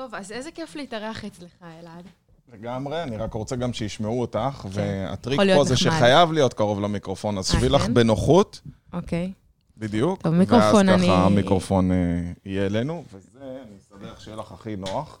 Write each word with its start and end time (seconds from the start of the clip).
טוב, 0.00 0.14
אז 0.14 0.32
איזה 0.32 0.50
כיף 0.50 0.76
להתארח 0.76 1.24
אצלך, 1.24 1.50
אלעד. 1.80 2.04
לגמרי, 2.52 3.02
אני 3.02 3.16
רק 3.16 3.34
רוצה 3.34 3.56
גם 3.56 3.72
שישמעו 3.72 4.20
אותך, 4.20 4.38
כן. 4.62 4.68
והטריק 4.72 5.40
פה 5.56 5.64
זה. 5.64 5.76
שחייב 5.76 6.32
להיות 6.32 6.54
קרוב 6.54 6.80
למיקרופון, 6.80 7.38
אז 7.38 7.48
שבי 7.52 7.68
לך? 7.68 7.88
בנוחות, 7.88 8.60
אוקיי. 8.92 9.32
בדיוק. 9.76 10.22
טוב, 10.22 10.34
מיקרופון 10.34 10.88
ואז 10.88 10.98
אני- 11.00 11.06
ככה 11.08 11.26
המיקרופון 11.26 11.92
אה, 11.92 11.96
יהיה 12.44 12.66
אלינו, 12.66 13.04
וזה, 13.12 13.38
אני 13.68 13.76
אסתדר 13.78 14.14
שיהיה 14.18 14.36
לך 14.36 14.52
הכי 14.52 14.76
נוח, 14.76 15.18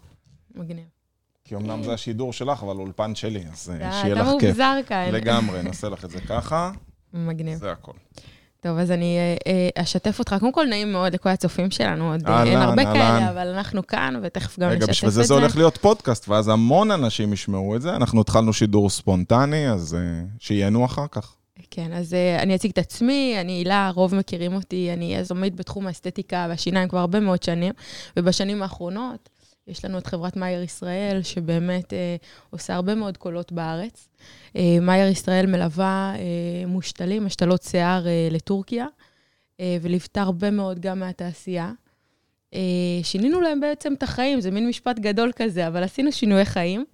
מגניב. 0.54 0.84
כי 1.44 1.56
אמנם 1.56 1.82
זה 1.82 1.92
השידור 1.92 2.32
שלך, 2.32 2.62
אבל 2.62 2.76
אולפן 2.76 3.14
שלי, 3.14 3.44
אז 3.52 3.70
אה, 3.70 3.76
אתה 3.88 3.92
שיהיה 4.00 4.14
אתה 4.14 4.22
לך 4.22 4.28
כיף. 4.40 4.42
מאובזר 4.58 4.76
כאן. 4.86 5.08
לגמרי, 5.12 5.62
נעשה 5.62 5.88
לך 5.88 6.04
את 6.04 6.10
זה 6.10 6.20
ככה, 6.20 6.70
מגניב. 7.14 7.58
זה 7.58 7.72
הכל. 7.72 7.92
טוב, 8.60 8.78
אז 8.78 8.90
אני 8.90 9.16
אה, 9.18 9.36
אה, 9.76 9.82
אשתף 9.82 10.18
אותך. 10.18 10.34
קודם 10.40 10.52
כל, 10.52 10.66
נעים 10.66 10.92
מאוד 10.92 11.14
לכל 11.14 11.28
הצופים 11.28 11.70
שלנו. 11.70 12.12
עוד 12.12 12.26
אה, 12.26 12.44
אין 12.44 12.58
הרבה. 12.58 12.84
כאלה, 12.84 13.30
אבל 13.30 13.48
אנחנו 13.48 13.86
כאן, 13.86 14.14
ותכף 14.22 14.58
גם 14.58 14.68
נשתף 14.68 14.76
רגע, 14.76 14.84
את 14.84 14.86
זה. 14.86 14.92
בשביל 14.92 15.10
זה 15.10 15.22
זה 15.22 15.34
הולך 15.34 15.56
להיות 15.56 15.78
פודקאסט, 15.78 16.28
ואז 16.28 16.48
המון 16.48 16.90
אנשים 16.90 17.32
ישמעו 17.32 17.76
את 17.76 17.82
זה. 17.82 17.96
אנחנו 17.96 18.20
התחלנו 18.20 18.52
שידור 18.52 18.90
ספונטני, 18.90 19.70
אז 19.70 19.96
שייהנו 20.38 20.84
אחר 20.84 21.06
כך. 21.10 21.34
כן, 21.70 21.92
אז 21.92 22.12
uh, 22.12 22.42
אני 22.42 22.54
אציג 22.54 22.70
את 22.70 22.78
עצמי, 22.78 23.36
אני 23.40 23.52
הילה, 23.52 23.86
הרוב 23.86 24.14
מכירים 24.14 24.54
אותי, 24.54 24.90
אני 24.92 25.14
יזמית 25.14 25.56
בתחום 25.56 25.86
האסתטיקה 25.86 26.46
והשיניים 26.48 26.88
כבר 26.88 26.98
הרבה 26.98 27.20
מאוד 27.20 27.42
שנים, 27.42 27.72
ובשנים 28.16 28.62
האחרונות 28.62 29.28
יש 29.70 29.84
לנו 29.84 29.98
את 29.98 30.06
חברת 30.06 30.36
מאייר 30.36 30.62
ישראל, 30.62 31.22
שבאמת 31.22 31.92
uh, 31.92 31.96
עושה 32.50 32.74
הרבה 32.74 32.94
מאוד 32.94 33.16
קולות 33.16 33.52
בארץ. 33.52 34.08
Uh, 34.52 34.58
מאייר 34.80 35.08
ישראל 35.08 35.46
מלווה 35.46 36.14
uh, 36.16 36.66
מושתלים, 36.66 37.26
השתלות 37.26 37.62
שיער 37.62 38.04
uh, 38.04 38.34
לטורקיה, 38.34 38.86
uh, 38.86 39.62
וליוותה 39.82 40.22
הרבה 40.22 40.50
מאוד 40.50 40.80
גם 40.80 40.98
מהתעשייה. 40.98 41.72
Uh, 42.54 42.56
שינינו 43.02 43.40
להם 43.40 43.60
בעצם 43.60 43.92
את 43.92 44.02
החיים, 44.02 44.40
זה 44.40 44.50
מין 44.50 44.68
משפט 44.68 44.98
גדול 44.98 45.32
כזה, 45.36 45.66
אבל 45.66 45.82
עשינו 45.82 46.12
שינויי 46.12 46.44
חיים. 46.44 46.84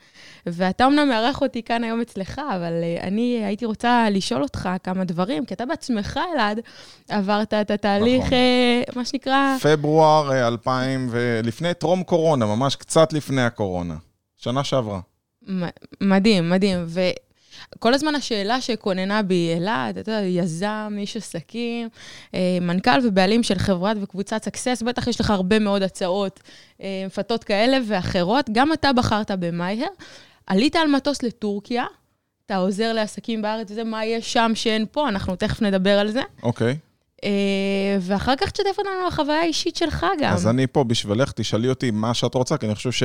ואתה 0.47 0.87
אמנם 0.87 1.09
מארח 1.09 1.43
אותי 1.43 1.63
כאן 1.63 1.85
היום 1.85 2.01
אצלך, 2.01 2.41
אבל 2.57 2.73
uh, 2.73 3.03
אני 3.03 3.45
הייתי 3.45 3.65
רוצה 3.65 4.11
לשאול 4.11 4.43
אותך 4.43 4.69
כמה 4.83 5.05
דברים, 5.05 5.45
כי 5.45 5.55
אתה 5.55 5.67
בעצמך, 5.67 6.21
אלעד, 6.35 6.61
עברת 7.09 7.55
את 7.55 7.71
התהליך, 7.71 8.25
נכון. 8.25 8.39
uh, 8.89 8.97
מה 8.97 9.05
שנקרא... 9.05 9.57
פברואר 9.63 10.33
אה, 10.33 10.49
2000, 10.49 11.09
ולפני 11.11 11.75
טרום 11.75 12.03
קורונה, 12.03 12.47
ממש 12.47 12.77
קצת 12.77 13.13
לפני 13.13 13.43
הקורונה. 13.43 13.97
שנה 14.37 14.65
שעברה. 14.65 15.01
מדהים, 16.01 16.51
מדהים. 16.51 16.87
וכל 17.77 17.95
הזמן 17.95 18.15
השאלה 18.15 18.61
שכוננה 18.61 19.23
בי, 19.23 19.55
אלעד, 19.57 19.99
אתה 19.99 20.11
יודע, 20.11 20.27
יזם, 20.27 20.95
איש 20.99 21.17
עסקים, 21.17 21.89
אה, 22.35 22.59
מנכ"ל 22.61 23.01
ובעלים 23.05 23.43
של 23.43 23.59
חברת 23.59 23.97
וקבוצת 24.01 24.45
סקסס, 24.45 24.83
בטח 24.87 25.07
יש 25.07 25.21
לך 25.21 25.31
הרבה 25.31 25.59
מאוד 25.59 25.83
הצעות 25.83 26.41
אה, 26.83 27.03
מפתות 27.07 27.45
כאלה 27.45 27.79
ואחרות. 27.87 28.51
גם 28.53 28.73
אתה 28.73 28.93
בחרת 28.93 29.31
במאייר. 29.31 29.89
עלית 30.47 30.77
על 30.77 30.89
מטוס 30.89 31.23
לטורקיה, 31.23 31.85
אתה 32.47 32.57
עוזר 32.57 32.93
לעסקים 32.93 33.43
בארץ, 33.43 33.71
וזה 33.71 33.85
מה 33.85 34.05
יש 34.05 34.33
שם 34.33 34.53
שאין 34.55 34.87
פה, 34.91 35.09
אנחנו 35.09 35.37
תכף 35.37 35.63
נדבר 35.63 35.99
על 35.99 36.11
זה. 36.11 36.21
אוקיי. 36.43 36.77
אה, 37.25 37.31
ואחר 38.01 38.37
כך 38.37 38.51
תשתף 38.51 38.79
אותנו 38.79 38.91
על 39.01 39.09
החוויה 39.09 39.41
האישית 39.41 39.77
שלך 39.77 40.07
גם. 40.21 40.33
אז 40.33 40.47
אני 40.47 40.67
פה 40.67 40.85
בשבילך, 40.85 41.33
תשאלי 41.33 41.69
אותי 41.69 41.91
מה 41.91 42.15
שאת 42.15 42.35
רוצה, 42.35 42.57
כי 42.57 42.67
אני 42.67 42.75
חושב 42.75 42.93
ש... 42.93 43.03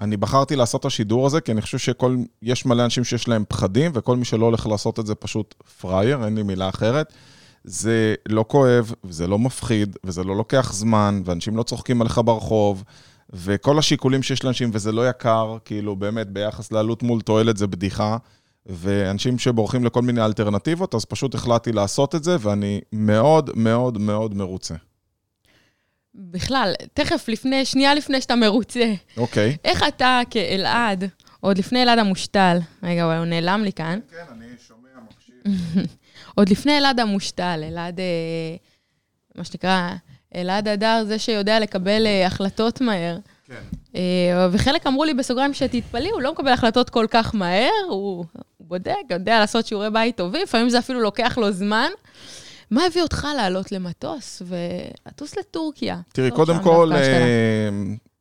אני 0.00 0.16
בחרתי 0.16 0.56
לעשות 0.56 0.80
את 0.80 0.86
השידור 0.86 1.26
הזה, 1.26 1.40
כי 1.40 1.52
אני 1.52 1.62
חושב 1.62 1.78
שכל... 1.78 2.16
יש 2.42 2.66
מלא 2.66 2.84
אנשים 2.84 3.04
שיש 3.04 3.28
להם 3.28 3.44
פחדים, 3.48 3.90
וכל 3.94 4.16
מי 4.16 4.24
שלא 4.24 4.46
הולך 4.46 4.66
לעשות 4.66 4.98
את 4.98 5.06
זה 5.06 5.14
פשוט 5.14 5.54
פראייר, 5.80 6.24
אין 6.24 6.34
לי 6.34 6.42
מילה 6.42 6.68
אחרת. 6.68 7.12
זה 7.64 8.14
לא 8.28 8.44
כואב, 8.48 8.92
וזה 9.04 9.26
לא 9.26 9.38
מפחיד, 9.38 9.96
וזה 10.04 10.24
לא 10.24 10.36
לוקח 10.36 10.72
זמן, 10.72 11.22
ואנשים 11.24 11.56
לא 11.56 11.62
צוחקים 11.62 12.00
עליך 12.00 12.20
ברחוב, 12.24 12.84
וכל 13.32 13.78
השיקולים 13.78 14.22
שיש 14.22 14.44
לאנשים, 14.44 14.70
וזה 14.72 14.92
לא 14.92 15.08
יקר, 15.08 15.56
כאילו 15.64 15.96
באמת, 15.96 16.28
ביחס 16.28 16.72
לעלות 16.72 17.02
מול 17.02 17.20
תועלת 17.20 17.56
זה 17.56 17.66
בדיחה. 17.66 18.16
ואנשים 18.66 19.38
שבורחים 19.38 19.84
לכל 19.84 20.02
מיני 20.02 20.24
אלטרנטיבות, 20.24 20.94
אז 20.94 21.04
פשוט 21.04 21.34
החלטתי 21.34 21.72
לעשות 21.72 22.14
את 22.14 22.24
זה, 22.24 22.36
ואני 22.40 22.80
מאוד 22.92 23.50
מאוד 23.54 23.98
מאוד 23.98 24.34
מרוצה. 24.34 24.74
בכלל, 26.20 26.72
תכף, 26.94 27.28
לפני, 27.28 27.64
שנייה 27.64 27.94
לפני 27.94 28.20
שאתה 28.20 28.36
מרוצה, 28.36 28.92
אוקיי. 29.16 29.56
איך 29.64 29.84
אתה 29.88 30.20
כאלעד, 30.30 31.04
עוד 31.40 31.58
לפני 31.58 31.82
אלעד 31.82 31.98
המושתל, 31.98 32.58
רגע, 32.82 33.04
הוא 33.04 33.24
נעלם 33.24 33.62
לי 33.64 33.72
כאן, 33.72 33.98
כן, 34.10 34.16
אני 34.32 34.46
שומע, 34.68 34.88
מקשיב. 35.10 35.86
עוד 36.34 36.48
לפני 36.48 36.78
אלעד 36.78 37.00
המושתל, 37.00 37.64
אלעד, 37.68 38.00
אה, 38.00 38.56
מה 39.34 39.44
שנקרא, 39.44 39.90
אלעד 40.34 40.68
הדר, 40.68 41.04
זה 41.06 41.18
שיודע 41.18 41.60
לקבל 41.60 42.06
אה, 42.06 42.26
החלטות 42.26 42.80
מהר. 42.80 43.18
כן. 43.46 43.54
אה, 43.94 44.48
וחלק 44.52 44.86
אמרו 44.86 45.04
לי 45.04 45.14
בסוגריים 45.14 45.54
שתתפלאי, 45.54 46.10
הוא 46.10 46.22
לא 46.22 46.32
מקבל 46.32 46.52
החלטות 46.52 46.90
כל 46.90 47.06
כך 47.10 47.34
מהר, 47.34 47.70
הוא 47.88 48.24
בודק, 48.60 48.94
יודע 49.10 49.38
לעשות 49.38 49.66
שיעורי 49.66 49.90
בית 49.90 50.16
טובים, 50.16 50.42
לפעמים 50.42 50.68
זה 50.68 50.78
אפילו 50.78 51.00
לוקח 51.00 51.38
לו 51.38 51.52
זמן. 51.52 51.90
מה 52.70 52.84
הביא 52.86 53.02
אותך 53.02 53.26
לעלות 53.36 53.72
למטוס 53.72 54.42
ולטוס 54.46 55.36
לטורקיה? 55.38 56.00
תראי, 56.12 56.30
לא 56.30 56.34
קודם 56.34 56.62
כל. 56.62 56.92
אה, 56.94 57.68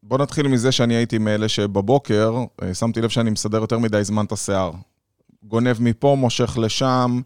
בוא 0.04 0.18
נתחיל 0.18 0.48
מזה 0.48 0.72
שאני 0.72 0.96
הייתי 0.96 1.18
מאלה 1.18 1.50
שבבוקר, 1.50 2.36
אה, 2.64 2.74
שמתי 2.74 3.02
לב 3.02 3.10
שאני 3.10 3.30
מסדר 3.30 3.58
יותר 3.58 3.80
מדי 3.80 4.04
זמן 4.04 4.26
את 4.26 4.32
השיער. 4.32 4.72
גונב 5.44 5.76
מפה, 5.80 6.16
מושך 6.20 6.58
לשם, 6.62 7.22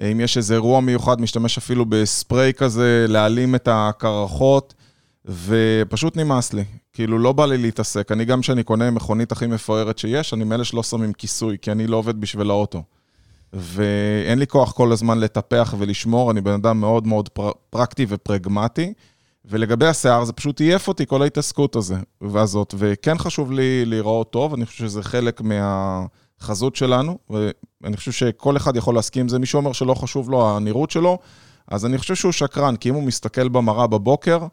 אה, 0.00 0.08
אם 0.12 0.20
יש 0.20 0.36
איזה 0.36 0.54
אירוע 0.54 0.80
מיוחד, 0.80 1.20
משתמש 1.20 1.58
אפילו 1.58 1.84
בספרי 1.86 2.52
כזה, 2.56 3.06
להעלים 3.08 3.54
את 3.54 3.68
הקרחות, 3.72 4.74
ופשוט 5.24 6.16
נמאס 6.16 6.52
לי. 6.52 6.64
כאילו, 6.92 7.18
לא 7.18 7.32
בא 7.32 7.46
לי 7.46 7.58
להתעסק. 7.58 8.12
אני 8.12 8.24
גם 8.24 8.40
כשאני 8.40 8.62
קונה 8.62 8.90
מכונית 8.90 9.32
הכי 9.32 9.46
מפוארת 9.46 9.98
שיש, 9.98 10.34
אני 10.34 10.44
מאלה 10.44 10.64
שלא 10.64 10.82
שמים 10.82 11.12
כיסוי, 11.12 11.56
כי 11.62 11.72
אני 11.72 11.86
לא 11.86 11.96
עובד 11.96 12.20
בשביל 12.20 12.50
האוטו. 12.50 12.82
ואין 13.54 14.38
לי 14.38 14.46
כוח 14.46 14.72
כל 14.72 14.92
הזמן 14.92 15.18
לטפח 15.18 15.74
ולשמור, 15.78 16.30
אני 16.30 16.40
בן 16.40 16.52
אדם 16.52 16.80
מאוד 16.80 17.06
מאוד 17.06 17.28
פר... 17.28 17.50
פרקטי 17.70 18.06
ופרגמטי. 18.08 18.92
ולגבי 19.44 19.86
השיער, 19.86 20.24
זה 20.24 20.32
פשוט 20.32 20.60
עייף 20.60 20.88
אותי, 20.88 21.06
כל 21.06 21.22
ההתעסקות 21.22 21.76
הזה, 21.76 21.96
והזאת. 22.20 22.74
וכן 22.78 23.18
חשוב 23.18 23.52
לי 23.52 23.84
להיראות 23.84 24.30
טוב, 24.30 24.54
אני 24.54 24.66
חושב 24.66 24.84
שזה 24.84 25.02
חלק 25.02 25.40
מהחזות 25.40 26.76
שלנו, 26.76 27.18
ואני 27.30 27.96
חושב 27.96 28.12
שכל 28.12 28.56
אחד 28.56 28.76
יכול 28.76 28.94
להסכים 28.94 29.20
עם 29.20 29.28
זה. 29.28 29.38
מישהו 29.38 29.56
אומר 29.56 29.72
שלא 29.72 29.94
חשוב 29.94 30.30
לו 30.30 30.56
הנראות 30.56 30.90
שלו, 30.90 31.18
אז 31.68 31.86
אני 31.86 31.98
חושב 31.98 32.14
שהוא 32.14 32.32
שקרן, 32.32 32.76
כי 32.76 32.88
אם 32.88 32.94
הוא 32.94 33.02
מסתכל 33.02 33.48
במראה 33.48 33.86
בבוקר, 33.86 34.46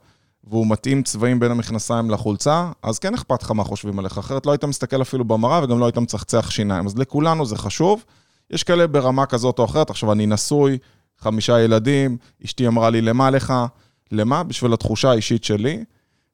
והוא 0.43 0.67
מתאים 0.67 1.03
צבעים 1.03 1.39
בין 1.39 1.51
המכנסיים 1.51 2.09
לחולצה, 2.09 2.71
אז 2.83 2.99
כן 2.99 3.13
אכפת 3.13 3.43
לך 3.43 3.51
מה 3.51 3.63
חושבים 3.63 3.99
עליך, 3.99 4.17
אחרת 4.17 4.45
לא 4.45 4.51
היית 4.51 4.65
מסתכל 4.65 5.01
אפילו 5.01 5.25
במראה 5.25 5.63
וגם 5.63 5.79
לא 5.79 5.85
היית 5.85 5.97
מצחצח 5.97 6.49
שיניים. 6.49 6.85
אז 6.85 6.97
לכולנו 6.97 7.45
זה 7.45 7.55
חשוב. 7.55 8.03
יש 8.53 8.63
כאלה 8.63 8.87
ברמה 8.87 9.25
כזאת 9.25 9.59
או 9.59 9.65
אחרת, 9.65 9.89
עכשיו 9.89 10.11
אני 10.11 10.25
נשוי, 10.25 10.77
חמישה 11.19 11.61
ילדים, 11.61 12.17
אשתי 12.45 12.67
אמרה 12.67 12.89
לי, 12.89 13.01
למה 13.01 13.29
לך? 13.29 13.53
למה? 14.11 14.43
בשביל 14.43 14.73
התחושה 14.73 15.11
האישית 15.11 15.43
שלי. 15.43 15.83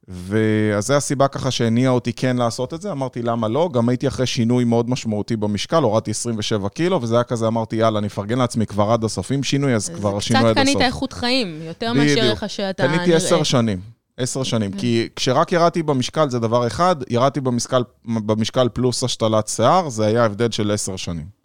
ואז 0.07 0.88
זו 0.88 0.94
הסיבה 0.94 1.28
ככה 1.28 1.51
שהניעה 1.51 1.91
אותי 1.91 2.13
כן 2.13 2.38
לעשות 2.38 2.73
את 2.73 2.81
זה, 2.81 2.91
אמרתי 2.91 3.22
למה 3.22 3.47
לא, 3.47 3.69
גם 3.73 3.89
הייתי 3.89 4.07
אחרי 4.07 4.25
שינוי 4.25 4.63
מאוד 4.63 4.89
משמעותי 4.89 5.35
במשקל, 5.35 5.83
הורדתי 5.83 6.11
27 6.11 6.69
קילו, 6.69 7.01
וזה 7.01 7.16
היה 7.16 7.23
כזה, 7.23 7.47
אמרתי 7.47 7.75
יאללה, 7.75 8.00
אני 8.00 8.07
אפרגן 8.07 8.38
לעצמי 8.38 8.66
כבר 8.66 8.91
עד 8.91 9.03
הסוף, 9.03 9.31
אם 9.31 9.44
שינוי 9.44 9.75
אז 9.75 9.89
כבר 9.89 10.17
השינוי 10.17 10.41
קצת 10.41 10.49
עד 10.49 10.57
הסוף. 10.57 10.75
קנית 10.75 10.88
איכות 10.88 11.13
חיים, 11.13 11.61
יותר 11.61 11.94
מאשר. 11.94 12.31
איך 12.31 12.49
שאתה 12.49 12.88
קניתי 12.88 13.13
עשר 13.13 13.44
שנים, 13.44 13.79
עשר 14.17 14.44
שנים, 14.44 14.72
כי 14.72 15.07
כשרק 15.16 15.51
ירדתי 15.51 15.84
במשקל 15.84 16.29
זה 16.29 16.39
דבר 16.39 16.67
אחד, 16.67 16.95
ירדתי 17.09 17.41
במשקל, 17.41 17.84
במשקל 18.05 18.69
פלוס 18.73 19.03
השתלת 19.03 19.47
שיער, 19.47 19.89
זה 19.89 20.05
היה 20.05 20.25
הבדל 20.25 20.51
של 20.51 20.72
עשר 20.72 20.95
שנים. 20.95 21.37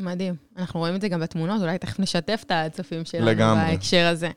מדהים. 0.00 0.34
אנחנו 0.58 0.80
רואים 0.80 0.94
את 0.94 1.00
זה 1.00 1.08
גם 1.08 1.20
בתמונות, 1.20 1.60
אולי 1.62 1.78
תכף 1.78 2.00
נשתף 2.00 2.42
את 2.46 2.52
הצופים 2.54 3.04
שלנו 3.04 3.26
לגמרי. 3.26 3.70
בהקשר 3.70 4.06
הזה. 4.06 4.30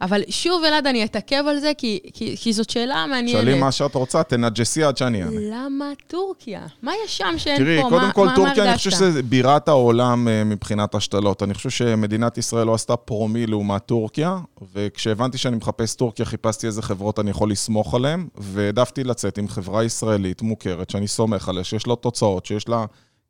אבל 0.00 0.22
שוב, 0.28 0.64
אלעד, 0.64 0.86
אני 0.86 1.04
אתעכב 1.04 1.44
על 1.48 1.58
זה, 1.58 1.72
כי, 1.78 2.00
כי, 2.12 2.36
כי 2.36 2.52
זאת 2.52 2.70
שאלה 2.70 3.06
מעניינת. 3.06 3.40
שאלי 3.40 3.60
מה 3.60 3.72
שאת 3.72 3.94
רוצה, 3.94 4.22
תנג'סי 4.22 4.84
עד 4.84 4.96
שאני 4.96 5.22
אענה. 5.22 5.40
למה 5.40 5.92
טורקיה? 6.06 6.66
מה 6.82 6.92
יש 7.04 7.16
שם 7.16 7.34
שאין 7.36 7.56
תראי, 7.56 7.82
פה? 7.82 7.88
קודם 7.88 8.02
מה, 8.02 8.12
כל, 8.12 8.26
מה, 8.26 8.36
טורקיה, 8.36 8.64
מה 8.64 8.68
אני 8.70 8.76
חושב 8.76 8.90
שזה 8.90 9.22
בירת 9.22 9.68
העולם 9.68 10.28
אה, 10.28 10.44
מבחינת 10.44 10.94
השתלות. 10.94 11.42
אני 11.42 11.54
חושב 11.54 11.70
שמדינת 11.70 12.38
ישראל 12.38 12.66
לא 12.66 12.74
עשתה 12.74 12.96
פרומיל 12.96 13.50
לעומת 13.50 13.86
טורקיה, 13.86 14.38
וכשהבנתי 14.74 15.38
שאני 15.38 15.56
מחפש 15.56 15.94
טורקיה, 15.94 16.24
חיפשתי 16.24 16.66
איזה 16.66 16.82
חברות 16.82 17.18
אני 17.18 17.30
יכול 17.30 17.50
לסמוך 17.50 17.94
עליהן, 17.94 18.26
והעדפתי 18.38 19.04
לצאת 19.04 19.38
עם 19.38 19.48
חברה 19.48 19.84
ישראלית 19.84 20.42
מוכרת, 20.42 20.90
שאני 20.90 21.08
סומך 21.08 21.48
עליה, 21.48 21.64
שיש 21.64 21.86
לה 21.86 21.96
תוצאות, 21.96 22.46
שיש 22.46 22.68
לה 22.68 22.84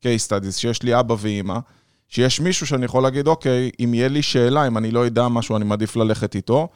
case 0.07 0.29
studies, 0.29 0.53
שיש 0.53 0.83
לי 0.83 1.01
אבא 1.01 1.15
ואימא, 1.19 1.59
שיש 2.09 2.41
מישהו 2.41 2.67
שאני 2.67 2.85
יכול 2.85 3.03
להגיד, 3.03 3.27
אוקיי, 3.27 3.71
אם 3.81 3.95
יהיה 3.95 4.09
לי 4.09 4.23
שאלה, 4.23 4.67
אם 4.67 4.79
אני 4.79 4.91
לא 4.91 5.01
יודע 5.01 5.29
משהו, 5.29 5.57
אני 5.57 5.65
מעדיף 5.65 5.97
ללכת 5.97 6.35
איתו. 6.35 6.69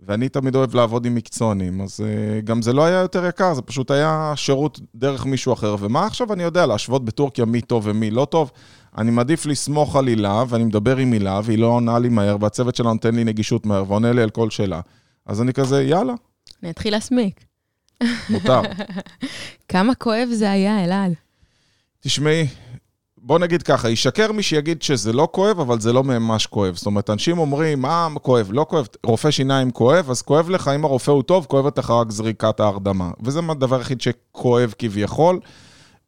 ואני 0.00 0.28
תמיד 0.28 0.54
אוהב 0.54 0.74
לעבוד 0.74 1.06
עם 1.06 1.14
מקצוענים, 1.14 1.80
אז 1.80 2.00
uh, 2.00 2.44
גם 2.44 2.62
זה 2.62 2.72
לא 2.72 2.84
היה 2.84 3.00
יותר 3.00 3.26
יקר, 3.26 3.54
זה 3.54 3.62
פשוט 3.62 3.90
היה 3.90 4.32
שירות 4.36 4.80
דרך 4.94 5.26
מישהו 5.26 5.52
אחר. 5.52 5.76
ומה 5.80 6.06
עכשיו 6.06 6.32
אני 6.32 6.42
יודע, 6.42 6.66
להשוות 6.66 7.04
בטורקיה 7.04 7.44
מי 7.44 7.60
טוב 7.60 7.82
ומי 7.86 8.10
לא 8.10 8.24
טוב? 8.24 8.50
אני 8.98 9.10
מעדיף 9.10 9.46
לסמוך 9.46 9.96
על 9.96 10.06
הילה, 10.06 10.44
ואני 10.48 10.64
מדבר 10.64 10.96
עם 10.96 11.12
הילה, 11.12 11.40
והיא 11.44 11.58
לא 11.58 11.66
עונה 11.66 11.98
לי 11.98 12.08
מהר, 12.08 12.36
והצוות 12.40 12.76
שלה 12.76 12.92
נותן 12.92 13.14
לי 13.14 13.24
נגישות 13.24 13.66
מהר, 13.66 13.84
ועונה 13.88 14.12
לי 14.12 14.22
על 14.22 14.30
כל 14.30 14.50
שאלה. 14.50 14.80
אז 15.26 15.42
אני 15.42 15.52
כזה, 15.52 15.82
יאללה, 15.82 16.12
אני 16.62 16.70
אתחיל 16.70 16.92
להסמיק. 16.92 17.44
מותר. 18.30 18.60
כמה 19.68 19.94
כואב 19.94 20.28
זה 20.32 20.50
היה, 20.50 20.84
אלעד? 20.84 21.12
תשמעי, 22.00 22.46
בוא 23.22 23.38
נגיד 23.38 23.62
ככה, 23.62 23.90
ישקר 23.90 24.32
מי 24.32 24.42
שיגיד 24.42 24.82
שזה 24.82 25.12
לא 25.12 25.28
כואב, 25.32 25.60
אבל 25.60 25.80
זה 25.80 25.92
לא 25.92 26.04
ממש 26.04 26.46
כואב. 26.46 26.76
זאת 26.76 26.86
אומרת, 26.86 27.10
אנשים 27.10 27.38
אומרים, 27.38 27.82
מה 27.82 28.08
כואב? 28.22 28.48
לא 28.52 28.66
כואב, 28.68 28.86
רופא 29.06 29.30
שיניים 29.30 29.70
כואב, 29.70 30.10
אז 30.10 30.22
כואב 30.22 30.50
לך, 30.50 30.70
אם 30.74 30.84
הרופא 30.84 31.10
הוא 31.10 31.22
טוב, 31.22 31.46
כואבת 31.48 31.78
לך 31.78 31.90
רק 31.90 32.10
זריקת 32.10 32.60
ההרדמה. 32.60 33.10
וזה 33.22 33.40
הדבר 33.48 33.76
היחיד 33.78 34.00
שכואב 34.00 34.74
כביכול, 34.78 35.40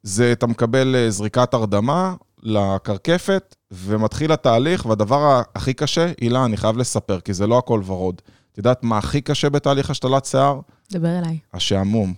זה 0.02 0.32
אתה 0.32 0.46
מקבל 0.46 0.96
אה, 0.96 1.10
זריקת 1.10 1.54
הרדמה 1.54 2.14
לקרקפת, 2.42 3.54
ומתחיל 3.72 4.32
התהליך, 4.32 4.86
והדבר 4.86 5.42
הכי 5.54 5.74
קשה, 5.74 6.12
הילה, 6.20 6.44
אני 6.44 6.56
חייב 6.56 6.76
לספר, 6.76 7.20
כי 7.20 7.34
זה 7.34 7.46
לא 7.46 7.58
הכל 7.58 7.82
ורוד. 7.86 8.22
את 8.52 8.58
יודעת 8.58 8.82
מה 8.82 8.98
הכי 8.98 9.20
קשה 9.20 9.48
בתהליך 9.48 9.90
השתלת 9.90 10.24
שיער? 10.24 10.60
דבר 10.92 11.18
אליי. 11.18 11.38
השעמום. 11.54 12.14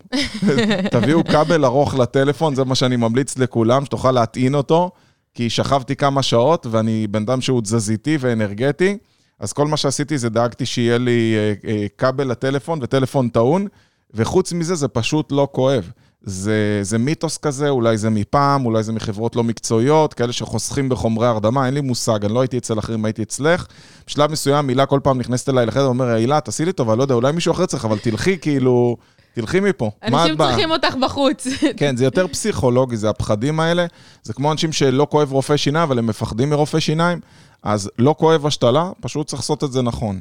תביאו 0.92 1.24
כבל 1.24 1.64
ארוך 1.64 1.94
לטלפון, 1.94 2.54
זה 2.54 2.64
מה 2.64 2.74
שאני 2.74 2.96
ממליץ 2.96 3.38
לכולם, 3.38 3.84
שתוכל 3.84 4.12
להטעין 4.12 4.54
אותו, 4.54 4.90
כי 5.34 5.50
שכבתי 5.50 5.96
כמה 5.96 6.22
שעות, 6.22 6.66
ואני 6.70 7.06
בן 7.06 7.22
אדם 7.22 7.40
שהוא 7.40 7.62
תזזיתי 7.62 8.16
ואנרגטי, 8.20 8.98
אז 9.40 9.52
כל 9.52 9.66
מה 9.66 9.76
שעשיתי 9.76 10.18
זה 10.18 10.28
דאגתי 10.28 10.66
שיהיה 10.66 10.98
לי 10.98 11.34
אה, 11.36 11.70
אה, 11.70 11.86
כבל 11.98 12.30
לטלפון 12.30 12.78
וטלפון 12.82 13.28
טעון, 13.28 13.66
וחוץ 14.14 14.52
מזה 14.52 14.74
זה 14.74 14.88
פשוט 14.88 15.32
לא 15.32 15.48
כואב. 15.52 15.90
זה, 16.24 16.78
זה 16.82 16.98
מיתוס 16.98 17.38
כזה, 17.38 17.68
אולי 17.68 17.98
זה 17.98 18.10
מפעם, 18.10 18.66
אולי 18.66 18.82
זה 18.82 18.92
מחברות 18.92 19.36
לא 19.36 19.44
מקצועיות, 19.44 20.14
כאלה 20.14 20.32
שחוסכים 20.32 20.88
בחומרי 20.88 21.26
הרדמה, 21.26 21.66
אין 21.66 21.74
לי 21.74 21.80
מושג, 21.80 22.24
אני 22.24 22.34
לא 22.34 22.40
הייתי 22.40 22.58
אצל 22.58 22.78
אחרים, 22.78 23.04
הייתי 23.04 23.22
אצלך. 23.22 23.66
בשלב 24.06 24.30
מסוים, 24.30 24.68
הילה 24.68 24.86
כל 24.86 25.00
פעם 25.02 25.18
נכנסת 25.18 25.48
אליי 25.48 25.66
לחדר 25.66 25.84
ואומר, 25.84 26.04
הילה, 26.04 26.40
תעשי 26.40 26.64
לי 26.64 26.72
טובה, 26.72 26.96
לא 26.96 27.02
יודע, 27.02 27.14
אולי 27.14 27.32
מישהו 27.32 27.52
אחר 27.52 27.66
צריך, 27.66 27.84
אבל 27.84 27.98
תלכי, 27.98 28.38
כאילו, 28.38 28.96
תלכי 29.34 29.60
מפה. 29.60 29.90
אנשים 30.02 30.36
צריכים 30.36 30.70
אותך 30.70 30.94
בחוץ. 30.94 31.46
כן, 31.76 31.96
זה 31.96 32.04
יותר 32.04 32.26
פסיכולוגי, 32.28 32.96
זה 32.96 33.10
הפחדים 33.10 33.60
האלה. 33.60 33.86
זה 34.22 34.32
כמו 34.32 34.52
אנשים 34.52 34.72
שלא 34.72 35.06
כואב 35.10 35.32
רופא 35.32 35.56
שיניים, 35.56 35.82
אבל 35.82 35.98
הם 35.98 36.06
מפחדים 36.06 36.50
מרופא 36.50 36.80
שיניים, 36.80 37.20
אז 37.62 37.90
לא 37.98 38.14
כואב 38.18 38.46
השתלה, 38.46 38.90
פשוט 39.00 39.26
צריך 39.26 39.42
לעשות 39.42 39.64
את 39.64 39.72
זה 39.72 39.82
נכון. 39.82 40.20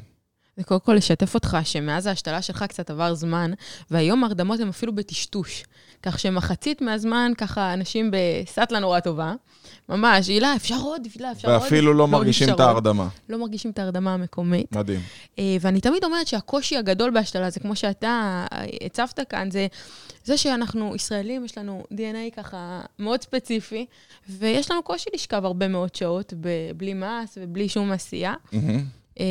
זה 0.57 0.63
קודם 0.63 0.79
כל 0.79 0.93
לשתף 0.93 1.35
אותך 1.35 1.57
שמאז 1.63 2.05
ההשתלה 2.05 2.41
שלך 2.41 2.63
קצת 2.63 2.89
עבר 2.89 3.13
זמן, 3.13 3.51
והיום 3.91 4.23
ההרדמות 4.23 4.59
הן 4.59 4.69
אפילו 4.69 4.95
בטשטוש. 4.95 5.63
כך 6.03 6.19
שמחצית 6.19 6.81
מהזמן, 6.81 7.31
ככה, 7.37 7.73
אנשים 7.73 8.11
בסטלה 8.11 8.79
נורא 8.79 8.99
טובה. 8.99 9.33
ממש, 9.89 10.27
הילה, 10.27 10.55
אפשר 10.55 10.75
עוד, 10.75 11.07
הילה, 11.15 11.31
אפשר 11.31 11.51
עוד. 11.51 11.61
ואפילו 11.61 11.93
לא, 11.93 11.99
לא 11.99 12.07
מרגישים 12.07 12.49
את 12.49 12.59
ההרדמה. 12.59 13.07
לא 13.29 13.37
מרגישים 13.37 13.71
את 13.71 13.79
ההרדמה 13.79 14.13
המקומית. 14.13 14.75
מדהים. 14.75 14.99
אה, 15.39 15.57
ואני 15.61 15.81
תמיד 15.81 16.03
אומרת 16.03 16.27
שהקושי 16.27 16.77
הגדול 16.77 17.11
בהשתלה, 17.11 17.49
זה 17.49 17.59
כמו 17.59 17.75
שאתה 17.75 18.45
הצבת 18.85 19.19
כאן, 19.29 19.51
זה 19.51 19.67
זה 20.23 20.37
שאנחנו 20.37 20.95
ישראלים, 20.95 21.45
יש 21.45 21.57
לנו 21.57 21.83
DNA 21.93 22.35
ככה 22.35 22.81
מאוד 22.99 23.21
ספציפי, 23.21 23.85
ויש 24.29 24.71
לנו 24.71 24.83
קושי 24.83 25.09
לשכב 25.13 25.45
הרבה 25.45 25.67
מאוד 25.67 25.95
שעות 25.95 26.33
בלי 26.77 26.93
מס 26.93 27.37
ובלי 27.41 27.69
שום 27.69 27.91
עשייה. 27.91 28.33
Mm-hmm. 28.53 28.57
Uh, 29.21 29.23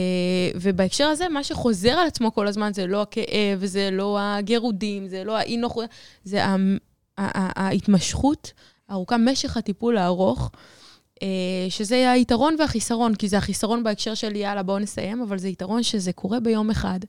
ובהקשר 0.60 1.04
הזה, 1.04 1.28
מה 1.28 1.44
שחוזר 1.44 1.90
על 1.90 2.06
עצמו 2.06 2.34
כל 2.34 2.46
הזמן 2.46 2.72
זה 2.75 2.87
לא 2.87 3.02
הכאב, 3.02 3.64
זה 3.64 3.90
לא 3.92 4.19
הגירודים, 4.20 5.08
זה 5.08 5.25
לא 5.25 5.37
האי-נוחות, 5.37 5.90
זה 6.25 6.40
ההתמשכות 7.19 8.52
הארוכה, 8.88 9.16
משך 9.16 9.56
הטיפול 9.56 9.98
הארוך, 9.98 10.50
uh, 11.14 11.20
שזה 11.69 12.10
היתרון 12.10 12.56
והחיסרון, 12.58 13.14
כי 13.14 13.28
זה 13.28 13.38
החיסרון 13.38 13.82
בהקשר 13.82 14.14
של 14.14 14.37
יאללה, 14.37 14.62
בואו 14.62 14.78
נסיים, 14.78 15.22
אבל 15.22 15.38
זה 15.38 15.48
יתרון 15.48 15.82
שזה 15.82 16.12
קורה 16.12 16.40
ביום 16.40 16.70
אחד, 16.70 17.00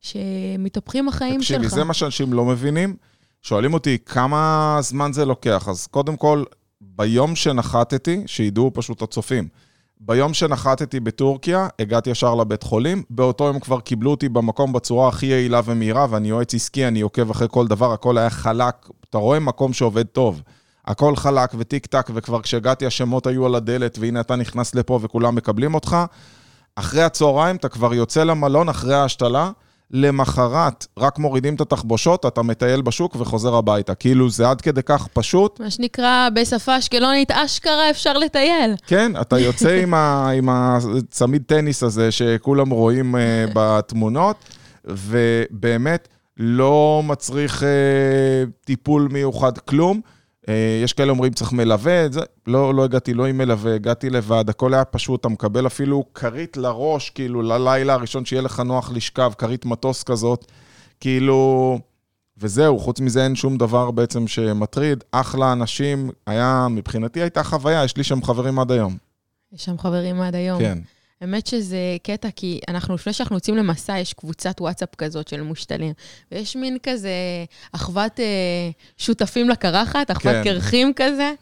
שמתהפכים 0.00 1.08
החיים 1.08 1.40
תקשיבי, 1.40 1.58
שלך. 1.58 1.66
תקשיבי, 1.66 1.80
זה 1.80 1.84
מה 1.84 1.94
שאנשים 1.94 2.32
לא 2.32 2.44
מבינים. 2.44 2.96
שואלים 3.42 3.74
אותי 3.74 3.98
כמה 4.06 4.78
זמן 4.80 5.12
זה 5.12 5.24
לוקח, 5.24 5.68
אז 5.68 5.86
קודם 5.86 6.16
כל, 6.16 6.44
ביום 6.80 7.36
שנחתתי, 7.36 8.22
שידעו 8.26 8.70
פשוט 8.74 9.02
הצופים. 9.02 9.48
ביום 10.00 10.34
שנחתתי 10.34 11.00
בטורקיה, 11.00 11.68
הגעתי 11.78 12.10
ישר 12.10 12.34
לבית 12.34 12.62
חולים, 12.62 13.02
באותו 13.10 13.44
יום 13.44 13.60
כבר 13.60 13.80
קיבלו 13.80 14.10
אותי 14.10 14.28
במקום 14.28 14.72
בצורה 14.72 15.08
הכי 15.08 15.26
יעילה 15.26 15.60
ומהירה, 15.64 16.06
ואני 16.10 16.28
יועץ 16.28 16.54
עסקי, 16.54 16.88
אני 16.88 17.00
עוקב 17.00 17.30
אחרי 17.30 17.48
כל 17.50 17.66
דבר, 17.66 17.92
הכל 17.92 18.18
היה 18.18 18.30
חלק. 18.30 18.88
אתה 19.10 19.18
רואה 19.18 19.40
מקום 19.40 19.72
שעובד 19.72 20.06
טוב. 20.06 20.42
הכל 20.86 21.16
חלק 21.16 21.50
וטיק 21.58 21.86
טק, 21.86 22.10
וכבר 22.14 22.42
כשהגעתי 22.42 22.86
השמות 22.86 23.26
היו 23.26 23.46
על 23.46 23.54
הדלת, 23.54 23.98
והנה 24.00 24.20
אתה 24.20 24.36
נכנס 24.36 24.74
לפה 24.74 24.98
וכולם 25.02 25.34
מקבלים 25.34 25.74
אותך. 25.74 25.96
אחרי 26.76 27.02
הצהריים 27.02 27.56
אתה 27.56 27.68
כבר 27.68 27.94
יוצא 27.94 28.24
למלון 28.24 28.68
אחרי 28.68 28.94
ההשתלה, 28.94 29.50
למחרת 29.90 30.86
רק 30.98 31.18
מורידים 31.18 31.54
את 31.54 31.60
התחבושות, 31.60 32.26
אתה 32.26 32.42
מטייל 32.42 32.80
בשוק 32.82 33.16
וחוזר 33.18 33.54
הביתה. 33.54 33.94
כאילו, 33.94 34.30
זה 34.30 34.50
עד 34.50 34.60
כדי 34.60 34.82
כך 34.82 35.06
פשוט. 35.12 35.60
מה 35.60 35.70
שנקרא, 35.70 36.28
בשפה 36.34 36.78
אשקלונית, 36.78 37.30
אשכרה 37.30 37.90
אפשר 37.90 38.18
לטייל. 38.18 38.74
כן, 38.86 39.12
אתה 39.20 39.38
יוצא 39.38 39.80
עם, 39.82 39.94
ה, 39.94 40.28
עם 40.38 40.48
הצמיד 40.48 41.42
טניס 41.46 41.82
הזה 41.82 42.10
שכולם 42.12 42.70
רואים 42.70 43.14
uh, 43.14 43.18
בתמונות, 43.54 44.36
ובאמת 44.84 46.08
לא 46.36 47.02
מצריך 47.04 47.62
uh, 47.62 47.66
טיפול 48.64 49.08
מיוחד, 49.12 49.58
כלום. 49.58 50.00
אה, 50.48 50.80
יש 50.84 50.92
כאלה 50.92 51.10
אומרים 51.10 51.32
צריך 51.32 51.52
מלווה, 51.52 52.08
זה, 52.10 52.20
לא, 52.46 52.74
לא 52.74 52.84
הגעתי 52.84 53.14
לא 53.14 53.26
עם 53.26 53.38
מלווה, 53.38 53.74
הגעתי 53.74 54.10
לבד, 54.10 54.50
הכל 54.50 54.74
היה 54.74 54.84
פשוט, 54.84 55.20
אתה 55.20 55.28
מקבל 55.28 55.66
אפילו 55.66 56.04
כרית 56.14 56.56
לראש, 56.56 57.10
כאילו, 57.10 57.42
ללילה 57.42 57.92
הראשון 57.92 58.24
שיהיה 58.24 58.42
לך 58.42 58.60
נוח 58.60 58.90
לשכב, 58.92 59.32
כרית 59.38 59.64
מטוס 59.64 60.02
כזאת, 60.02 60.52
כאילו... 61.00 61.78
וזהו, 62.38 62.78
חוץ 62.78 63.00
מזה 63.00 63.24
אין 63.24 63.34
שום 63.34 63.56
דבר 63.56 63.90
בעצם 63.90 64.26
שמטריד. 64.26 65.04
אחלה 65.12 65.52
אנשים, 65.52 66.10
היה, 66.26 66.66
מבחינתי 66.70 67.20
הייתה 67.20 67.42
חוויה, 67.42 67.84
יש 67.84 67.96
לי 67.96 68.04
שם 68.04 68.22
חברים 68.22 68.58
עד 68.58 68.72
היום. 68.72 68.96
יש 69.52 69.64
שם 69.64 69.78
חברים 69.78 70.20
עד 70.20 70.34
היום. 70.34 70.58
כן. 70.58 70.78
האמת 71.20 71.46
שזה 71.46 71.96
קטע, 72.02 72.28
כי 72.36 72.60
אנחנו, 72.68 72.94
לפני 72.94 73.12
שאנחנו 73.12 73.36
יוצאים 73.36 73.56
למסע, 73.56 73.98
יש 73.98 74.12
קבוצת 74.12 74.60
וואטסאפ 74.60 74.94
כזאת 74.94 75.28
של 75.28 75.42
מושתלים. 75.42 75.92
ויש 76.32 76.56
מין 76.56 76.78
כזה 76.82 77.10
אחוות 77.72 78.20
אה, 78.20 78.70
שותפים 78.96 79.48
לקרחת, 79.48 80.10
אחוות 80.10 80.34
כן. 80.34 80.44
קרחים 80.44 80.92
כזה. 80.96 81.32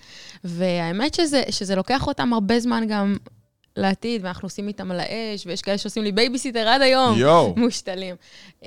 והאמת 0.44 1.14
שזה, 1.14 1.42
שזה 1.50 1.76
לוקח 1.76 2.06
אותם 2.06 2.32
הרבה 2.32 2.60
זמן 2.60 2.84
גם 2.88 3.16
לעתיד, 3.76 4.24
ואנחנו 4.24 4.46
עושים 4.46 4.68
איתם 4.68 4.90
על 4.90 5.00
האש, 5.00 5.46
ויש 5.46 5.62
כאלה 5.62 5.78
שעושים 5.78 6.04
לי 6.04 6.12
בייביסיטר 6.12 6.68
עד 6.68 6.82
היום, 6.82 7.18
יו. 7.18 7.52
מושתלים. 7.56 8.16
אה, 8.60 8.66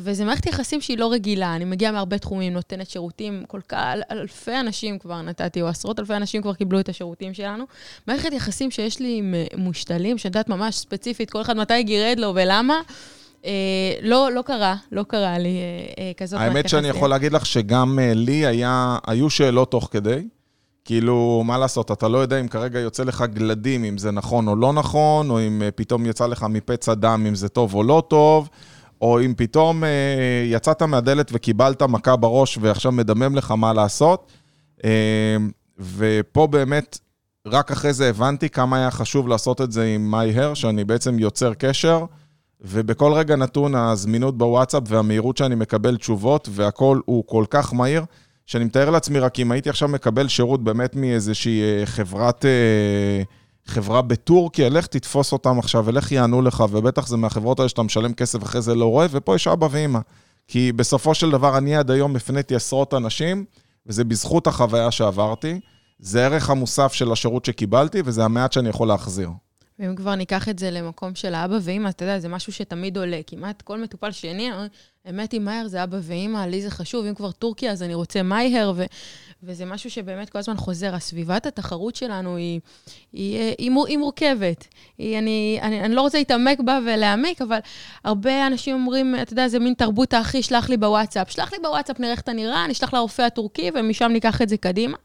וזו 0.00 0.24
מערכת 0.24 0.46
יחסים 0.46 0.80
שהיא 0.80 0.98
לא 0.98 1.12
רגילה. 1.12 1.56
אני 1.56 1.64
מגיעה 1.64 1.92
מהרבה 1.92 2.18
תחומים, 2.18 2.52
נותנת 2.52 2.90
שירותים, 2.90 3.44
כל 3.48 3.60
כך, 3.68 3.78
אלפי 4.10 4.60
אנשים 4.60 4.98
כבר 4.98 5.22
נתתי, 5.22 5.62
או 5.62 5.68
עשרות 5.68 6.00
אלפי 6.00 6.14
אנשים 6.14 6.42
כבר 6.42 6.54
קיבלו 6.54 6.80
את 6.80 6.88
השירותים 6.88 7.34
שלנו. 7.34 7.64
מערכת 8.06 8.32
יחסים 8.32 8.70
שיש 8.70 9.00
לי 9.00 9.16
עם 9.18 9.34
מושתלים, 9.56 10.18
שאני 10.18 10.30
יודעת 10.30 10.48
ממש 10.48 10.76
ספציפית, 10.76 11.30
כל 11.30 11.40
אחד 11.40 11.56
מתי 11.56 11.82
גירד 11.82 12.18
לו 12.18 12.32
ולמה. 12.34 12.80
Uh, 13.42 13.46
לא, 14.02 14.32
לא 14.32 14.42
קרה, 14.42 14.76
לא 14.92 15.02
קרה 15.02 15.38
לי 15.38 15.58
uh, 15.58 15.96
uh, 15.96 16.00
כזאת 16.16 16.38
מערכת 16.38 16.54
יחסים. 16.54 16.56
האמת 16.56 16.68
שאני 16.68 16.88
יכול 16.88 17.10
להגיד 17.10 17.32
לך 17.32 17.46
שגם 17.46 17.98
uh, 17.98 18.14
לי 18.14 18.46
היה, 18.46 18.98
היו 19.06 19.30
שאלות 19.30 19.70
תוך 19.70 19.88
כדי. 19.92 20.22
כאילו, 20.84 21.42
מה 21.46 21.58
לעשות, 21.58 21.90
אתה 21.90 22.08
לא 22.08 22.18
יודע 22.18 22.40
אם 22.40 22.48
כרגע 22.48 22.80
יוצא 22.80 23.04
לך 23.04 23.24
גלדים, 23.32 23.84
אם 23.84 23.98
זה 23.98 24.10
נכון 24.10 24.48
או 24.48 24.56
לא 24.56 24.72
נכון, 24.72 25.30
או 25.30 25.40
אם 25.40 25.62
אה, 25.62 25.70
פתאום 25.70 26.06
יצא 26.06 26.26
לך 26.26 26.42
מפצע 26.42 26.94
דם, 26.94 27.24
אם 27.28 27.34
זה 27.34 27.48
טוב 27.48 27.74
או 27.74 27.82
לא 27.82 28.02
טוב, 28.08 28.48
או 29.00 29.20
אם 29.20 29.34
פתאום 29.36 29.84
אה, 29.84 29.88
יצאת 30.46 30.82
מהדלת 30.82 31.30
וקיבלת 31.32 31.82
מכה 31.82 32.16
בראש 32.16 32.58
ועכשיו 32.60 32.92
מדמם 32.92 33.34
לך 33.34 33.50
מה 33.50 33.72
לעשות. 33.72 34.32
אה, 34.84 35.36
ופה 35.80 36.46
באמת, 36.46 36.98
רק 37.46 37.70
אחרי 37.70 37.92
זה 37.92 38.08
הבנתי 38.08 38.48
כמה 38.48 38.76
היה 38.76 38.90
חשוב 38.90 39.28
לעשות 39.28 39.60
את 39.60 39.72
זה 39.72 39.84
עם 39.84 40.14
MyHair, 40.14 40.54
שאני 40.54 40.84
בעצם 40.84 41.18
יוצר 41.18 41.54
קשר, 41.54 42.04
ובכל 42.60 43.12
רגע 43.12 43.36
נתון 43.36 43.74
הזמינות 43.74 44.38
בוואטסאפ 44.38 44.82
והמהירות 44.86 45.36
שאני 45.36 45.54
מקבל 45.54 45.96
תשובות, 45.96 46.48
והכול 46.52 47.02
הוא 47.04 47.24
כל 47.26 47.44
כך 47.50 47.74
מהיר. 47.74 48.04
שאני 48.46 48.64
מתאר 48.64 48.90
לעצמי, 48.90 49.18
רק 49.18 49.40
אם 49.40 49.52
הייתי 49.52 49.70
עכשיו 49.70 49.88
מקבל 49.88 50.28
שירות 50.28 50.64
באמת 50.64 50.96
מאיזושהי 50.96 51.62
אה, 51.62 51.86
חברת... 51.86 52.44
אה, 52.44 53.22
חברה 53.66 54.02
בטורקיה, 54.02 54.68
לך 54.68 54.86
תתפוס 54.86 55.32
אותם 55.32 55.58
עכשיו 55.58 55.84
ולך 55.86 56.12
יענו 56.12 56.42
לך, 56.42 56.64
ובטח 56.70 57.06
זה 57.06 57.16
מהחברות 57.16 57.58
האלה 57.58 57.68
שאתה 57.68 57.82
משלם 57.82 58.14
כסף 58.14 58.42
אחרי 58.42 58.62
זה 58.62 58.74
לא 58.74 58.86
רואה, 58.86 59.06
ופה 59.10 59.34
יש 59.34 59.48
אבא 59.48 59.68
ואמא. 59.70 59.98
כי 60.48 60.72
בסופו 60.72 61.14
של 61.14 61.30
דבר 61.30 61.58
אני 61.58 61.76
עד 61.76 61.90
היום 61.90 62.16
הפניתי 62.16 62.54
עשרות 62.54 62.94
אנשים, 62.94 63.44
וזה 63.86 64.04
בזכות 64.04 64.46
החוויה 64.46 64.90
שעברתי. 64.90 65.60
זה 65.98 66.24
ערך 66.24 66.50
המוסף 66.50 66.92
של 66.92 67.12
השירות 67.12 67.44
שקיבלתי, 67.44 68.02
וזה 68.04 68.24
המעט 68.24 68.52
שאני 68.52 68.68
יכול 68.68 68.88
להחזיר. 68.88 69.30
ואם 69.78 69.96
כבר 69.96 70.14
ניקח 70.14 70.48
את 70.48 70.58
זה 70.58 70.70
למקום 70.70 71.14
של 71.14 71.34
האבא 71.34 71.58
ואמא, 71.62 71.88
אתה 71.88 72.04
יודע, 72.04 72.18
זה 72.18 72.28
משהו 72.28 72.52
שתמיד 72.52 72.98
עולה. 72.98 73.20
כמעט 73.26 73.62
כל 73.62 73.78
מטופל 73.78 74.10
שני, 74.10 74.50
האמת 75.04 75.32
היא, 75.32 75.40
מאייר 75.40 75.68
זה 75.68 75.82
אבא 75.82 75.98
ואמא, 76.02 76.46
לי 76.46 76.62
זה 76.62 76.70
חשוב, 76.70 77.06
אם 77.06 77.14
כבר 77.14 77.30
טורקיה, 77.30 77.72
אז 77.72 77.82
אני 77.82 77.94
רוצה 77.94 78.22
מאייר, 78.22 78.72
ו... 78.76 78.84
וזה 79.42 79.64
משהו 79.64 79.90
שבאמת 79.90 80.30
כל 80.30 80.38
הזמן 80.38 80.56
חוזר. 80.56 80.94
הסביבת 80.94 81.46
התחרות 81.46 81.96
שלנו 81.96 82.36
היא, 82.36 82.60
היא, 83.12 83.38
היא, 83.38 83.54
היא, 83.58 83.70
היא 83.86 83.98
מורכבת. 83.98 84.66
היא, 84.98 85.18
אני, 85.18 85.58
אני, 85.62 85.80
אני 85.80 85.94
לא 85.94 86.00
רוצה 86.00 86.18
להתעמק 86.18 86.60
בה 86.60 86.78
ולהעמיק, 86.86 87.42
אבל 87.42 87.58
הרבה 88.04 88.46
אנשים 88.46 88.74
אומרים, 88.74 89.14
אתה 89.22 89.32
יודע, 89.32 89.48
זה 89.48 89.58
מין 89.58 89.74
תרבות 89.74 90.14
האחי, 90.14 90.42
שלח 90.42 90.70
לי 90.70 90.76
בוואטסאפ. 90.76 91.30
שלח 91.30 91.52
לי 91.52 91.58
בוואטסאפ, 91.62 92.00
נראה 92.00 92.12
איך 92.12 92.20
אתה 92.20 92.32
נראה, 92.32 92.64
אני 92.64 92.72
אשלח 92.72 92.94
לרופא 92.94 93.22
הטורקי, 93.22 93.70
ומשם 93.74 94.10
ניקח 94.12 94.42
את 94.42 94.48
זה 94.48 94.56
קדימה. 94.56 94.96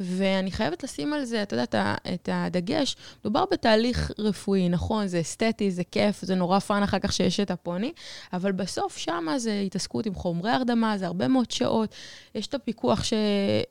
ואני 0.00 0.52
חייבת 0.52 0.84
לשים 0.84 1.12
על 1.12 1.24
זה, 1.24 1.42
אתה 1.42 1.54
יודע, 1.56 1.94
את 2.14 2.28
הדגש. 2.32 2.96
מדובר 3.20 3.44
בתהליך 3.52 4.10
רפואי, 4.18 4.68
נכון, 4.68 5.06
זה 5.06 5.20
אסתטי, 5.20 5.70
זה 5.70 5.82
כיף, 5.90 6.22
זה 6.22 6.34
נורא 6.34 6.58
fun 6.58 6.82
אחר 6.82 6.98
כך 6.98 7.12
שיש 7.12 7.40
את 7.40 7.50
הפוני, 7.50 7.92
אבל 8.32 8.52
בסוף 8.52 8.96
שם 8.96 9.26
זה 9.36 9.60
התעסקות 9.66 10.06
עם 10.06 10.14
חומרי 10.14 10.50
הרדמה, 10.50 10.98
זה 10.98 11.06
הרבה 11.06 11.28
מאוד 11.28 11.50
שעות, 11.50 11.94
יש 12.34 12.46
את 12.46 12.54
הפיקוח 12.54 13.04
ש... 13.04 13.12
אה, 13.12 13.18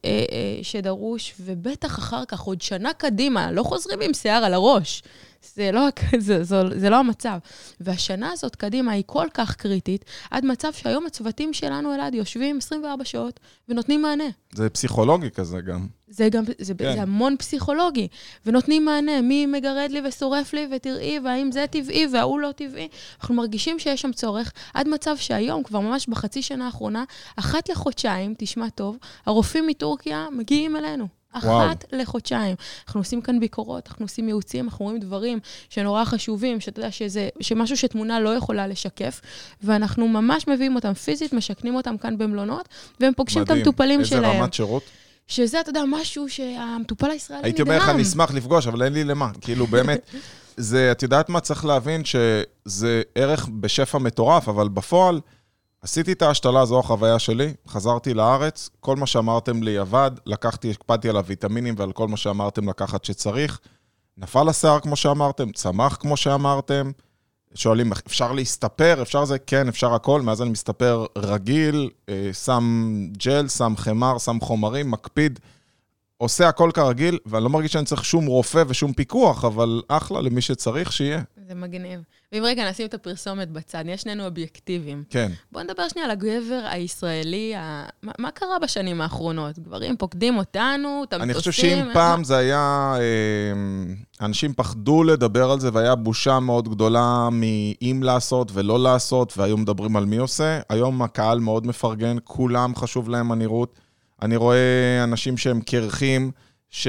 אה, 0.06 0.64
שדרוש, 0.64 1.34
ובטח 1.40 2.00
אחר 2.00 2.26
כך, 2.26 2.42
עוד 2.42 2.62
שנה 2.62 2.94
קדימה, 2.94 3.52
לא 3.52 3.64
חוזרים 3.64 4.02
עם 4.02 4.14
שיער 4.14 4.44
על 4.44 4.54
הראש. 4.54 5.04
זה 5.56 5.72
לא, 5.72 5.88
זה, 6.18 6.44
זה, 6.44 6.62
זה 6.76 6.90
לא 6.90 6.96
המצב. 6.96 7.38
והשנה 7.80 8.32
הזאת 8.32 8.56
קדימה 8.56 8.92
היא 8.92 9.04
כל 9.06 9.28
כך 9.34 9.56
קריטית, 9.56 10.06
עד 10.32 10.46
מצב 10.46 10.74
שהיום 10.74 11.06
הצוותים 11.06 11.54
שלנו, 11.54 11.96
אלעד, 11.96 12.14
יושבים 12.14 12.58
24 12.58 13.06
שעות 13.06 13.40
ונותנים 13.70 14.02
מענה. 14.02 14.24
זה 14.54 14.70
פסיכולוגי 14.70 15.32
כזה 15.32 15.62
גם. 15.62 15.88
זה 16.08 16.30
גם, 16.30 16.44
זה, 16.58 16.74
כן. 16.74 16.94
זה 16.94 17.02
המון 17.02 17.36
פסיכולוגי. 17.38 18.08
ונותנים 18.46 18.86
מענה, 18.86 19.22
מי 19.22 19.46
מגרד 19.46 19.90
לי 19.92 20.02
ושורף 20.08 20.54
לי, 20.54 20.68
ותראי, 20.76 21.20
והאם 21.24 21.52
זה 21.52 21.66
טבעי 21.72 22.08
וההוא 22.14 22.40
לא 22.40 22.52
טבעי. 22.52 22.88
אנחנו 23.20 23.36
מרגישים 23.36 23.80
שיש 23.80 24.02
שם 24.02 24.12
צורך, 24.12 24.52
עד 24.74 24.88
מצב 24.88 25.18
שהיום, 25.18 25.64
כבר 25.64 25.80
ממש 25.80 26.08
בחצי 26.08 26.42
שנה 26.42 26.66
האחרונה, 26.66 27.04
אחת 27.36 27.70
לחודשיים, 27.70 28.34
תשמע 28.38 28.70
טוב, 28.70 28.98
הרופאים 29.26 29.68
מטורקיה 29.68 30.28
מגיעים 30.32 30.76
אלינו. 30.76 31.19
אחת 31.32 31.46
וואו. 31.46 32.02
לחודשיים. 32.02 32.56
אנחנו 32.88 33.00
עושים 33.00 33.22
כאן 33.22 33.40
ביקורות, 33.40 33.88
אנחנו 33.88 34.06
עושים 34.06 34.28
ייעוצים, 34.28 34.66
אנחנו 34.66 34.86
רואים 34.86 35.00
דברים 35.00 35.40
שנורא 35.70 36.06
חשובים, 36.06 36.60
שאתה 36.60 36.80
יודע 36.80 36.92
שזה, 36.92 37.30
שמשהו 37.42 37.78
שתמונה 37.78 38.20
לא 38.20 38.30
יכולה 38.30 38.68
לשקף, 38.68 39.22
ואנחנו 39.64 40.08
ממש 40.08 40.48
מביאים 40.48 40.76
אותם 40.76 40.94
פיזית, 40.94 41.34
משכנים 41.34 41.76
אותם 41.76 41.98
כאן 41.98 42.18
במלונות, 42.18 42.70
והם 43.00 43.14
פוגשים 43.14 43.42
מדהים. 43.42 43.62
את 43.62 43.68
המטופלים 43.68 44.00
איזה 44.00 44.10
שלהם. 44.10 44.24
איזה 44.26 44.40
רמת 44.40 44.54
שירות? 44.54 44.84
שזה, 45.28 45.60
אתה 45.60 45.70
יודע, 45.70 45.84
משהו 45.88 46.30
שהמטופל 46.30 47.10
הישראלי 47.10 47.40
נדהם. 47.40 47.46
הייתי 47.46 47.62
אומר 47.62 47.78
לך, 47.78 47.90
אני 47.90 48.02
אשמח 48.04 48.34
לפגוש, 48.34 48.68
אבל 48.68 48.84
אין 48.84 48.94
לי 48.94 49.04
למה. 49.04 49.32
כאילו, 49.42 49.68
באמת, 49.68 50.10
זה, 50.58 50.92
את 50.92 51.04
יודעת 51.04 51.30
מה? 51.30 51.40
צריך 51.40 51.66
להבין 51.66 52.02
שזה 52.06 53.02
ערך 53.16 53.50
בשפע 53.60 53.98
מטורף, 53.98 54.50
אבל 54.50 54.68
בפועל... 54.68 55.20
עשיתי 55.82 56.12
את 56.12 56.22
ההשתלה, 56.22 56.66
זו 56.66 56.80
החוויה 56.80 57.20
שלי, 57.20 57.54
חזרתי 57.68 58.14
לארץ, 58.14 58.70
כל 58.80 58.96
מה 58.96 59.06
שאמרתם 59.06 59.64
לי 59.64 59.78
עבד, 59.78 60.12
לקחתי, 60.26 60.72
הקפדתי 60.72 61.10
על 61.10 61.18
הוויטמינים 61.18 61.76
ועל 61.78 61.92
כל 61.92 62.08
מה 62.08 62.18
שאמרתם 62.18 62.70
לקחת 62.70 63.06
שצריך. 63.06 63.60
נפל 64.18 64.50
השיער 64.50 64.80
כמו 64.80 64.96
שאמרתם, 64.96 65.52
צמח 65.52 65.96
כמו 65.96 66.18
שאמרתם. 66.18 66.92
שואלים, 67.54 67.92
אפשר 68.08 68.32
להסתפר? 68.32 69.02
אפשר 69.02 69.26
זה? 69.26 69.40
כן, 69.40 69.68
אפשר 69.68 69.94
הכל. 69.94 70.22
מאז 70.22 70.42
אני 70.42 70.50
מסתפר 70.50 71.06
רגיל, 71.18 71.90
אה, 72.10 72.30
שם 72.34 72.94
ג'ל, 73.18 73.48
שם 73.48 73.74
חמר, 73.78 74.18
שם 74.18 74.38
חומרים, 74.42 74.92
מקפיד. 74.92 75.40
עושה 76.22 76.48
הכל 76.48 76.72
כרגיל, 76.74 77.18
ואני 77.26 77.44
לא 77.44 77.50
מרגיש 77.50 77.74
שאני 77.74 77.86
צריך 77.86 78.06
שום 78.06 78.26
רופא 78.26 78.64
ושום 78.68 78.94
פיקוח, 78.94 79.46
אבל 79.46 79.82
אחלה 79.88 80.22
למי 80.22 80.42
שצריך, 80.42 80.92
שיהיה. 80.92 81.22
זה 81.48 81.56
מגניב. 81.56 82.00
ואם 82.32 82.44
רגע 82.46 82.70
נשים 82.70 82.86
את 82.86 82.94
הפרסומת 82.94 83.52
בצד, 83.52 83.82
נהיה 83.86 83.98
שנינו 83.98 84.26
אובייקטיביים. 84.26 85.04
כן. 85.10 85.32
בואו 85.52 85.64
נדבר 85.64 85.88
שנייה 85.88 86.06
על 86.06 86.12
הגבר 86.12 86.62
הישראלי, 86.70 87.56
ה... 87.56 87.86
מה, 88.04 88.12
מה 88.20 88.32
קרה 88.32 88.60
בשנים 88.62 89.02
האחרונות? 89.02 89.60
גברים 89.60 89.98
פוקדים 89.98 90.38
אותנו, 90.38 91.04
את 91.08 91.14
המטוסים? 91.14 91.22
אני 91.22 91.34
חושב 91.34 91.52
שאם 91.52 91.94
פעם 91.94 92.24
זה 92.24 92.38
היה... 92.38 92.94
אה, 93.00 94.26
אנשים 94.26 94.54
פחדו 94.54 95.04
לדבר 95.04 95.52
על 95.52 95.60
זה, 95.60 95.70
והיה 95.74 95.96
בושה 95.96 96.40
מאוד 96.40 96.70
גדולה 96.70 97.30
מאם 97.32 98.04
לעשות 98.04 98.52
ולא 98.54 98.80
לעשות, 98.80 99.38
והיו 99.38 99.58
מדברים 99.58 99.96
על 99.96 100.06
מי 100.06 100.18
עושה. 100.18 100.60
היום 100.70 101.02
הקהל 101.02 101.40
מאוד 101.40 101.68
מפרגן, 101.68 102.18
כולם 102.24 102.76
חשוב 102.76 103.10
להם 103.10 103.32
הנראות. 103.32 103.80
אני 104.22 104.36
רואה 104.36 105.04
אנשים 105.04 105.38
שהם 105.38 105.62
קרחים, 105.62 106.32
ש... 106.70 106.88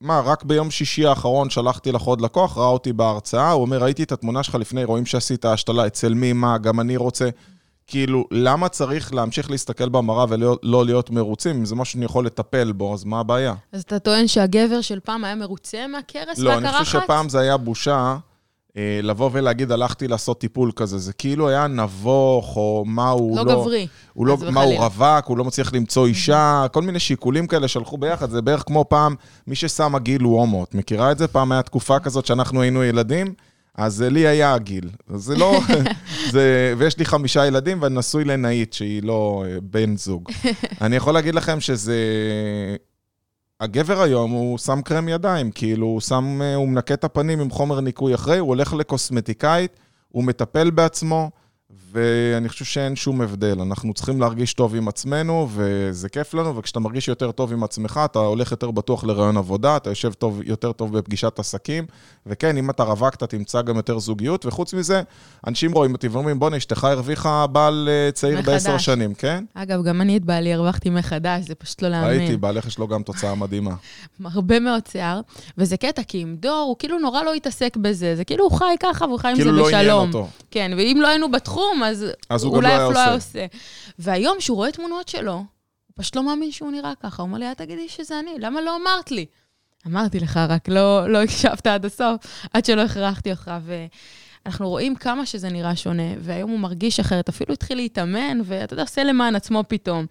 מה, 0.00 0.20
רק 0.20 0.44
ביום 0.44 0.70
שישי 0.70 1.06
האחרון 1.06 1.50
שלחתי 1.50 1.92
לך 1.92 2.02
עוד 2.02 2.20
לקוח, 2.20 2.58
ראה 2.58 2.66
אותי 2.66 2.92
בהרצאה, 2.92 3.50
הוא 3.50 3.62
אומר, 3.62 3.82
ראיתי 3.82 4.02
את 4.02 4.12
התמונה 4.12 4.42
שלך 4.42 4.54
לפני, 4.54 4.84
רואים 4.84 5.06
שעשית 5.06 5.44
השתלה, 5.44 5.86
אצל 5.86 6.14
מי, 6.14 6.32
מה, 6.32 6.58
גם 6.58 6.80
אני 6.80 6.96
רוצה. 6.96 7.28
כאילו, 7.86 8.24
למה 8.30 8.68
צריך 8.68 9.14
להמשיך 9.14 9.50
להסתכל 9.50 9.88
במראה 9.88 10.24
ולא 10.28 10.58
לא 10.62 10.84
להיות 10.84 11.10
מרוצים? 11.10 11.56
אם 11.56 11.64
זה 11.64 11.74
משהו 11.74 11.92
שאני 11.92 12.04
יכול 12.04 12.26
לטפל 12.26 12.72
בו, 12.72 12.94
אז 12.94 13.04
מה 13.04 13.20
הבעיה? 13.20 13.54
אז 13.72 13.82
אתה 13.82 13.98
טוען 13.98 14.28
שהגבר 14.28 14.80
של 14.80 15.00
פעם 15.00 15.24
היה 15.24 15.34
מרוצה 15.34 15.86
מהקרס 15.86 16.38
לא, 16.38 16.50
והקרחת? 16.50 16.72
לא, 16.72 16.78
אני 16.78 16.84
חושב 16.84 17.00
שפעם 17.00 17.28
זה 17.28 17.40
היה 17.40 17.56
בושה. 17.56 18.16
אה, 18.76 19.00
לבוא 19.02 19.30
ולהגיד, 19.32 19.72
הלכתי 19.72 20.08
לעשות 20.08 20.40
טיפול 20.40 20.72
כזה, 20.76 20.98
זה 20.98 21.12
כאילו 21.12 21.48
היה 21.48 21.66
נבוך, 21.66 22.56
או 22.56 22.84
מה 22.86 23.10
הוא 23.10 23.36
לא... 23.36 23.46
לא 23.46 23.52
גברי. 23.52 23.86
הוא 24.12 24.26
לא, 24.26 24.38
מה 24.52 24.62
הוא 24.62 24.74
רווק, 24.74 25.26
הוא 25.26 25.38
לא 25.38 25.44
מצליח 25.44 25.72
למצוא 25.72 26.06
אישה, 26.06 26.66
כל 26.72 26.82
מיני 26.82 26.98
שיקולים 26.98 27.46
כאלה 27.46 27.68
שהלכו 27.68 27.98
ביחד, 27.98 28.30
זה 28.30 28.42
בערך 28.42 28.62
כמו 28.66 28.84
פעם, 28.88 29.14
מי 29.46 29.54
ששם 29.54 29.94
הגיל 29.94 30.22
הוא 30.22 30.40
הומו. 30.40 30.64
את 30.64 30.74
מכירה 30.74 31.12
את 31.12 31.18
זה? 31.18 31.28
פעם 31.28 31.52
הייתה 31.52 31.66
תקופה 31.66 31.98
כזאת 31.98 32.26
שאנחנו 32.26 32.62
היינו 32.62 32.84
ילדים, 32.84 33.34
אז 33.74 34.02
לי 34.02 34.26
היה 34.26 34.54
הגיל. 34.54 34.90
זה 35.14 35.36
לא... 35.36 35.60
זה, 36.32 36.74
ויש 36.78 36.98
לי 36.98 37.04
חמישה 37.04 37.46
ילדים, 37.46 37.82
ואני 37.82 37.98
נשוי 37.98 38.24
לנאית, 38.24 38.72
שהיא 38.72 39.02
לא 39.02 39.44
אה, 39.46 39.56
בן 39.62 39.96
זוג. 39.96 40.30
אני 40.80 40.96
יכול 40.96 41.14
להגיד 41.14 41.34
לכם 41.34 41.60
שזה... 41.60 41.96
הגבר 43.64 44.02
היום, 44.02 44.30
הוא 44.30 44.58
שם 44.58 44.80
קרם 44.82 45.08
ידיים, 45.08 45.50
כאילו, 45.50 45.86
הוא 45.86 46.00
שם, 46.00 46.42
אה, 46.42 46.54
הוא 46.54 46.68
מנקה 46.68 46.94
את 46.94 47.04
הפנים 47.04 47.40
עם 47.40 47.50
חומר 47.50 47.80
ניקוי 47.80 48.14
אחרי, 48.14 48.38
הוא 48.38 48.48
הולך 48.48 48.72
לקוסמטיקאית, 48.72 49.76
הוא 50.08 50.24
מטפל 50.24 50.70
בעצמו, 50.70 51.30
ואני 51.94 52.48
חושב 52.48 52.64
שאין 52.64 52.96
שום 52.96 53.20
הבדל. 53.20 53.60
אנחנו 53.60 53.94
צריכים 53.94 54.20
להרגיש 54.20 54.54
טוב 54.54 54.74
עם 54.74 54.88
עצמנו, 54.88 55.48
וזה 55.54 56.08
כיף 56.08 56.34
לנו, 56.34 56.56
וכשאתה 56.56 56.80
מרגיש 56.80 57.08
יותר 57.08 57.32
טוב 57.32 57.52
עם 57.52 57.64
עצמך, 57.64 58.00
אתה 58.04 58.18
הולך 58.18 58.50
יותר 58.50 58.70
בטוח 58.70 59.04
לרעיון 59.04 59.36
עבודה, 59.36 59.76
אתה 59.76 59.90
יושב 59.90 60.12
טוב, 60.12 60.40
יותר 60.44 60.72
טוב 60.72 60.98
בפגישת 60.98 61.38
עסקים, 61.38 61.86
וכן, 62.26 62.56
אם 62.56 62.70
אתה 62.70 62.82
רווק, 62.82 63.14
אתה 63.14 63.26
תמצא 63.26 63.62
גם 63.62 63.76
יותר 63.76 63.98
זוגיות, 63.98 64.46
וחוץ 64.46 64.74
מזה, 64.74 65.02
אנשים 65.46 65.72
רואים 65.72 65.92
אותי 65.92 66.08
ואומרים, 66.08 66.38
בוא'נה, 66.38 66.56
אשתך 66.56 66.84
הרוויחה 66.84 67.46
בעל 67.46 67.88
אה, 67.90 68.12
צעיר 68.12 68.40
בעשר 68.40 68.78
שנים, 68.78 69.14
כן? 69.14 69.44
אגב, 69.54 69.82
גם 69.82 70.00
אני 70.00 70.16
את 70.16 70.24
בעלי 70.24 70.54
הרווחתי 70.54 70.90
מחדש, 70.90 71.44
זה 71.44 71.54
פשוט 71.54 71.82
לא 71.82 71.88
להאמין. 71.88 72.18
ראיתי, 72.18 72.36
בעלך 72.36 72.66
יש 72.66 72.78
לו 72.78 72.88
גם 72.88 73.02
תוצאה 73.02 73.34
מדהימה. 73.34 73.74
הרבה 74.34 74.60
מאוד 74.60 74.82
שיער, 74.92 75.20
וזה 75.58 75.76
קטע, 75.76 76.02
כי 76.02 76.18
עם 76.18 76.36
דור, 76.40 76.64
הוא 76.68 76.76
כאילו 76.78 76.98
נורא 76.98 77.22
לא 77.22 77.34
התעסק 77.34 77.76
בזה, 77.76 78.16
זה 78.16 78.24
כאילו 78.24 78.44
הוא 78.44 78.58
חי 78.58 78.74
ככה 78.80 79.04
והוא 79.04 79.18
חי 79.18 79.28
עם 79.28 79.36
כאילו 79.36 79.52
זה 79.52 79.58
לא 79.58 79.68
בשלום. 79.68 80.10
כן, 80.50 80.72
ואם 80.76 80.98
לא 81.02 81.08
היינו 81.08 81.30
בתחום, 81.30 81.82
אז, 81.84 82.04
אז 82.30 82.44
הוא 82.44 82.56
אולי 82.56 82.76
אף 82.76 82.92
לא 82.94 82.98
היה 82.98 83.14
עושה. 83.14 83.46
והיום, 83.98 84.38
כשהוא 84.38 84.56
רואה 84.56 84.72
תמונות 84.72 85.08
שלו, 85.08 85.32
הוא 85.32 85.44
פשוט 85.94 86.16
לא 86.16 86.22
מאמין 86.22 86.52
שהוא 86.52 86.70
נראה 86.70 86.92
ככה. 87.02 87.22
הוא 87.22 87.28
אומר 87.28 87.38
לי, 87.38 87.48
אל 87.48 87.54
תגידי 87.54 87.88
שזה 87.88 88.18
אני, 88.18 88.30
למה 88.38 88.60
לא 88.60 88.76
אמרת 88.76 89.10
לי? 89.10 89.26
אמרתי 89.86 90.20
לך, 90.20 90.36
רק 90.36 90.68
לא, 90.68 91.08
לא 91.08 91.22
הקשבת 91.22 91.66
עד 91.66 91.84
הסוף, 91.84 92.16
עד 92.52 92.64
שלא 92.64 92.80
הכרחתי 92.82 93.30
אותך. 93.30 93.50
ואנחנו 93.64 94.68
רואים 94.68 94.96
כמה 94.96 95.26
שזה 95.26 95.48
נראה 95.48 95.76
שונה, 95.76 96.12
והיום 96.20 96.50
הוא 96.50 96.58
מרגיש 96.58 97.00
אחרת, 97.00 97.28
אפילו 97.28 97.54
התחיל 97.54 97.76
להתאמן, 97.76 98.40
ואתה 98.44 98.74
יודע, 98.74 98.82
עושה 98.82 99.04
למען 99.04 99.34
עצמו 99.34 99.64
פתאום. 99.68 100.06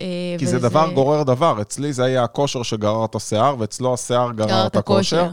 אה, 0.00 0.06
כי 0.38 0.44
וזה... 0.44 0.58
זה 0.58 0.68
דבר 0.68 0.90
גורר 0.94 1.22
דבר. 1.22 1.62
אצלי 1.62 1.92
זה 1.92 2.04
היה 2.04 2.24
הכושר 2.24 2.62
שגרר 2.62 3.04
את 3.04 3.14
השיער, 3.14 3.56
ואצלו 3.58 3.94
השיער 3.94 4.32
גרר 4.32 4.66
את 4.66 4.76
הכושר. 4.76 5.28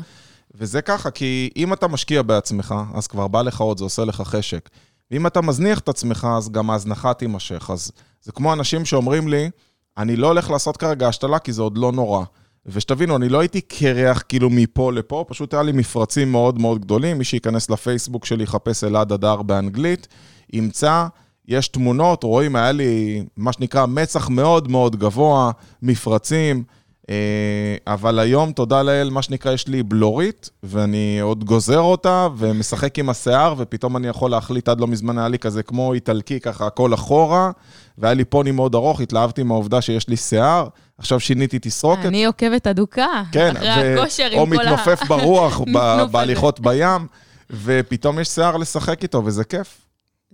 וזה 0.56 0.82
ככה, 0.82 1.12
כי 1.12 1.50
אם 1.56 1.74
אתה 1.74 1.88
משקיע 1.88 2.22
בעצמך, 2.22 2.76
אז 2.94 3.08
כבר 3.08 3.28
בא 3.28 3.42
לך 3.42 3.62
עוד, 3.62 3.78
זה 3.78 3.84
עושה 3.84 4.06
לך 4.06 4.22
חשק. 4.22 4.70
ואם 5.12 5.28
אתה 5.28 5.42
מזניח 5.42 5.80
את 5.80 5.89
עצמך, 5.89 6.28
אז 6.38 6.50
גם 6.50 6.70
ההזנחה 6.70 7.13
תימשך. 7.13 7.70
אז 7.74 7.92
זה 8.22 8.32
כמו 8.32 8.54
אנשים 8.54 8.86
שאומרים 8.86 9.28
לי, 9.28 9.50
אני 9.98 10.16
לא 10.16 10.28
הולך 10.28 10.50
לעשות 10.50 10.78
כרגע 10.78 11.08
השתלה 11.08 11.39
כי 11.39 11.54
זה 11.54 11.62
עוד 11.62 11.78
לא 11.78 11.92
נורא. 11.92 12.24
ושתבינו, 12.66 13.16
אני 13.16 13.30
לא 13.30 13.39
הייתי 13.39 13.62
קרח 13.62 14.24
כאילו 14.28 14.50
מפה 14.50 14.92
לפה, 14.92 15.25
פשוט 15.28 15.54
היה 15.54 15.63
לי 15.63 15.72
מפרצים 15.72 16.32
מאוד 16.32 16.62
מאוד 16.62 16.82
גדולים. 16.82 17.18
מי 17.18 17.24
שייכנס 17.24 17.70
לפייסבוק 17.70 18.25
שלי, 18.25 18.44
יחפש 18.44 18.84
אלעד 18.84 19.12
אדר 19.12 19.42
באנגלית, 19.42 20.08
ימצא, 20.54 21.08
יש 21.48 21.68
תמונות, 21.68 22.24
רואים, 22.24 22.56
היה 22.56 22.72
לי 22.72 23.24
מה 23.38 23.54
שנקרא 23.54 23.86
מצח 23.86 24.30
מאוד 24.30 24.72
מאוד 24.72 24.96
גבוה, 24.96 25.51
מפרצים. 25.82 26.63
אה, 27.10 27.75
אבל 27.88 28.20
היום, 28.20 28.51
תודה 28.51 28.82
לאל, 28.84 29.10
מה 29.10 29.22
שנקרא, 29.22 29.51
יש 29.51 29.68
לי 29.68 29.84
בלורית, 29.84 30.50
ואני 30.63 31.20
עוד 31.20 31.44
גוזר 31.44 31.80
אותה 31.80 32.28
ומשחק 32.38 33.00
עם 33.00 33.10
השיער, 33.10 33.56
ופתאום 33.58 33.98
אני 33.98 34.08
יכול 34.08 34.32
להחליט, 34.32 34.70
עד 34.70 34.80
לא 34.80 34.88
מזמן 34.88 35.18
היה 35.18 35.28
לי 35.28 35.39
כזה 35.39 35.63
כמו 35.63 35.94
איטלקי, 35.94 36.39
ככה 36.39 36.68
הכל 36.68 36.94
אחורה, 36.94 37.51
והיה 37.98 38.13
לי 38.13 38.25
פוני 38.25 38.51
מאוד 38.51 38.75
ארוך, 38.75 39.01
התלהבתי 39.01 39.44
מהעובדה 39.44 39.82
שיש 39.82 40.08
לי 40.08 40.18
שיער. 40.18 40.68
עכשיו 40.98 41.20
שיניתי 41.20 41.60
תסרוקת. 41.60 42.06
אני 42.06 42.25
עוקבת 42.25 42.68
אדוקה, 42.68 43.24
כן, 43.32 43.58
אחרי 43.58 43.96
ו... 43.96 44.00
הכושר 44.00 44.24
עם 44.24 44.30
כל 44.32 44.38
ה... 44.38 44.39
או 44.39 44.48
מתנופף 44.48 45.08
ברוח 45.08 45.62
בהליכות 46.12 46.60
בים, 46.60 47.08
ופתאום 47.50 48.20
יש 48.20 48.28
שיער 48.28 48.58
לשחק 48.58 49.04
איתו, 49.04 49.22
וזה 49.25 49.44
כיף. 49.44 49.86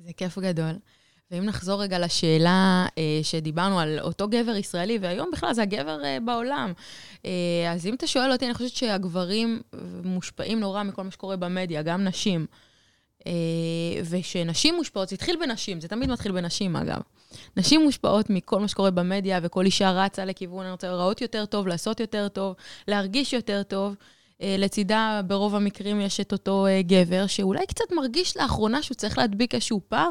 זה 0.05 0.12
כיף 0.17 0.39
גדול. 0.39 0.74
ואם 1.32 1.46
נחזור 1.46 1.82
רגע 1.82 2.00
לשאלה 2.00 2.88
אה, 2.98 3.20
שדיברנו 3.24 3.79
על 3.79 4.00
אותו 4.00 4.27
גבר 4.27 4.55
ישראלי, 4.55 4.98
והיום 5.01 5.29
בכלל 5.34 5.53
זה 5.53 5.62
הגבר 5.62 6.03
אה, 6.03 6.17
בעולם. 6.25 6.74
אה, 7.25 7.72
אז 7.74 7.88
אם 7.88 7.96
אתה 7.96 8.08
שואל 8.08 8.32
אותי, 8.32 8.46
אני 8.46 8.53
חושבת 8.53 8.75
שהגברים 8.75 9.62
מושפעים 10.03 10.60
נורא 10.60 10.84
מכל 10.84 11.03
מה 11.03 11.12
שקורה 11.12 11.36
במדיה, 11.36 11.82
גם 11.82 12.03
נשים. 12.03 12.46
אה, 13.27 13.32
ושנשים 14.10 14.75
מושפעות, 14.75 15.10
זה 15.10 15.15
התחיל 15.15 15.36
בנשים, 15.39 15.82
זה 15.82 15.88
תמיד 15.88 16.10
מתחיל 16.10 16.32
בנשים 16.32 16.75
אגב. 16.75 17.01
נשים 17.58 17.84
מושפעות 17.84 18.29
מכל 18.29 18.60
מה 18.60 18.67
שקורה 18.67 18.91
במדיה, 18.91 19.39
וכל 19.44 19.65
אישה 19.65 19.91
רצה 19.91 20.25
לכיוון, 20.25 20.63
אני 20.63 20.72
רוצה 20.72 20.88
לראות 20.88 21.22
יותר 21.22 21.46
טוב, 21.46 21.67
לעשות 21.67 22.00
יותר 22.00 22.27
טוב, 22.27 22.55
להרגיש 22.88 23.34
יותר 23.34 23.63
טוב. 23.63 23.96
אה, 24.42 24.56
לצידה, 24.58 25.22
ברוב 25.27 25.56
המקרים 25.56 26.01
יש 26.01 26.20
את 26.20 26.32
אותו 26.32 26.68
אה, 26.68 26.82
גבר, 26.82 27.27
שאולי 27.27 27.65
קצת 27.68 27.86
מרגיש 27.96 28.38
לאחרונה 28.38 28.84
שהוא 28.84 28.96
צריך 28.96 29.18
להדביק 29.18 29.54
איזשהו 29.54 29.82
פער. 29.89 30.10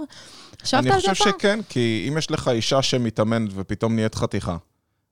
חשבת 0.63 0.79
על 0.79 0.85
זה 0.85 0.91
פעם? 0.91 0.99
אני 1.07 1.15
חושב 1.15 1.31
שכן, 1.31 1.61
כי 1.69 2.07
אם 2.09 2.19
יש 2.19 2.31
לך 2.31 2.49
אישה 2.49 2.83
שמתאמנת 2.83 3.51
ופתאום 3.55 3.95
נהיית 3.95 4.15
חתיכה, 4.15 4.57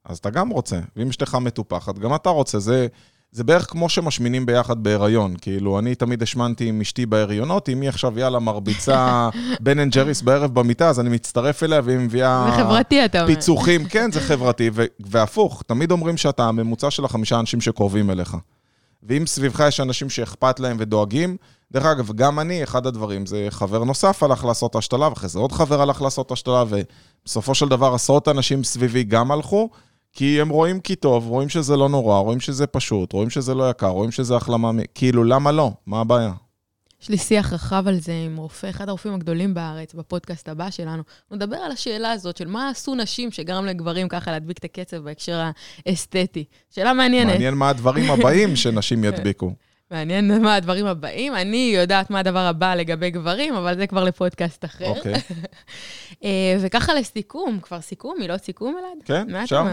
אז 0.05 0.19
אתה 0.19 0.31
גם 0.31 0.49
רוצה. 0.49 0.81
ואם 0.97 1.09
אשתך 1.09 1.35
מטופחת, 1.35 1.99
גם 1.99 2.15
אתה 2.15 2.31
רוצה. 2.31 2.59
זה, 2.59 2.87
זה 3.33 3.45
בערך 3.45 3.71
כמו 3.71 3.89
שמשמינים 3.89 4.47
ביחד 4.47 4.83
בהיריון. 4.83 5.35
כאילו, 5.41 5.79
אני 5.79 5.95
תמיד 5.95 6.23
השמנתי 6.23 6.69
עם 6.69 6.81
אשתי 6.81 7.07
בהריונות, 7.07 7.69
אם 7.69 7.81
היא 7.81 7.89
עכשיו, 7.89 8.19
יאללה, 8.19 8.39
מרביצה 8.39 9.29
בן 9.61 9.79
אנד 9.79 9.93
ג'ריס 9.93 10.23
בערב 10.23 10.55
במיטה, 10.55 10.89
אז 10.89 11.01
אני 11.01 11.09
מצטרף 11.09 11.63
אליה 11.63 11.81
והיא 11.85 11.99
מביאה... 11.99 12.51
זה 12.51 12.63
חברתי, 12.63 13.05
אתה 13.05 13.23
אומר. 13.23 13.35
פיצוחים, 13.35 13.85
כן, 13.85 14.13
זה 14.13 14.21
חברתי. 14.21 14.71
והפוך, 15.01 15.63
תמיד 15.67 15.91
אומרים 15.91 16.17
שאתה 16.17 16.45
הממוצע 16.45 16.91
של 16.91 17.05
החמישה 17.05 17.41
אנשים 17.41 17.61
שקרובים 17.61 18.11
אליך. 18.11 18.37
ואם 19.03 19.27
סביבך 19.27 19.65
יש 19.69 19.81
אנשים 19.81 20.11
שאכפת 20.11 20.61
להם 20.61 20.77
ודואגים, 20.81 21.37
דרך 21.73 21.85
אגב, 21.85 22.13
גם 22.13 22.41
אני, 22.41 22.63
אחד 22.63 22.87
הדברים, 22.87 23.27
זה 23.27 23.47
חבר 23.51 23.85
נוסף 23.85 24.23
הלך 24.23 24.45
לעשות 24.45 24.77
השתלה, 24.77 25.09
ואחרי 25.09 25.29
זה 25.29 25.39
עוד 25.39 25.53
חבר 25.53 25.83
הלך 25.83 26.03
לעשות 26.03 26.31
השתלה, 26.33 26.65
ובסופו 26.69 27.55
של 27.55 27.69
דבר 27.69 27.95
עשרות 27.95 28.29
אנשים 28.29 28.65
סביבי 28.65 29.05
גם 29.05 29.33
הלכו, 29.33 29.71
כי 30.13 30.41
הם 30.41 30.49
רואים 30.49 30.81
כי 30.81 30.97
טוב, 30.97 31.27
רואים 31.27 31.49
שזה 31.49 31.77
לא 31.77 31.89
נורא, 31.89 32.19
רואים 32.19 32.41
שזה 32.41 32.67
פשוט, 32.67 33.13
רואים 33.13 33.31
שזה 33.31 33.55
לא 33.55 33.71
יקר, 33.71 33.89
רואים 33.89 34.11
שזה 34.11 34.37
החלמה, 34.37 34.71
כאילו, 34.95 35.25
למה 35.25 35.53
לא? 35.53 35.73
מה 35.87 36.01
הבעיה? 36.01 36.33
יש 37.03 37.09
לי 37.09 37.19
שיח 37.19 37.53
רחב 37.53 37.89
על 37.89 38.01
זה 38.01 38.13
עם 38.27 38.37
רופא, 38.37 38.71
אחד 38.71 38.89
הרופאים 38.89 39.15
הגדולים 39.15 39.55
בארץ, 39.55 39.95
בפודקאסט 39.95 40.49
הבא 40.49 40.71
שלנו. 40.71 41.03
מדבר 41.31 41.57
על 41.57 41.73
השאלה 41.73 42.13
הזאת 42.13 42.37
של 42.37 42.49
מה 42.49 42.69
עשו 42.69 42.95
נשים 42.95 43.31
שגרם 43.31 43.67
לגברים 43.67 44.09
ככה 44.09 44.31
להדביק 44.31 44.59
את 44.59 44.65
הקצב 44.65 44.97
בהקשר 44.97 45.51
האסתטי. 45.87 46.45
שאלה 46.71 46.93
מעניינת. 46.93 47.33
מעניין 47.33 47.55
מה 47.55 47.69
הדברים 47.69 48.11
הבאים 48.11 48.57
שנשים 48.63 49.05
ידביקו. 49.05 49.53
מעניין 49.91 50.43
מה 50.43 50.55
הדברים 50.55 50.87
הבאים. 50.87 51.35
אני 51.35 51.73
יודעת 51.77 52.11
מה 52.11 52.19
הדבר 52.19 52.39
הבא 52.39 52.75
לגבי 52.75 53.11
גברים, 53.11 53.55
אבל 53.55 53.77
זה 53.77 53.87
כבר 53.87 54.05
לפודקאסט 54.05 54.65
אחר. 54.65 54.87
אוקיי. 54.87 55.15
אה, 56.25 56.57
וככה 56.61 56.95
לסיכום, 56.95 57.61
כבר 57.63 57.81
סיכום, 57.81 58.17
מילות 58.19 58.45
סיכום, 58.45 58.77
אלעד? 58.79 59.05
כן, 59.05 59.35
אפשר. 59.35 59.65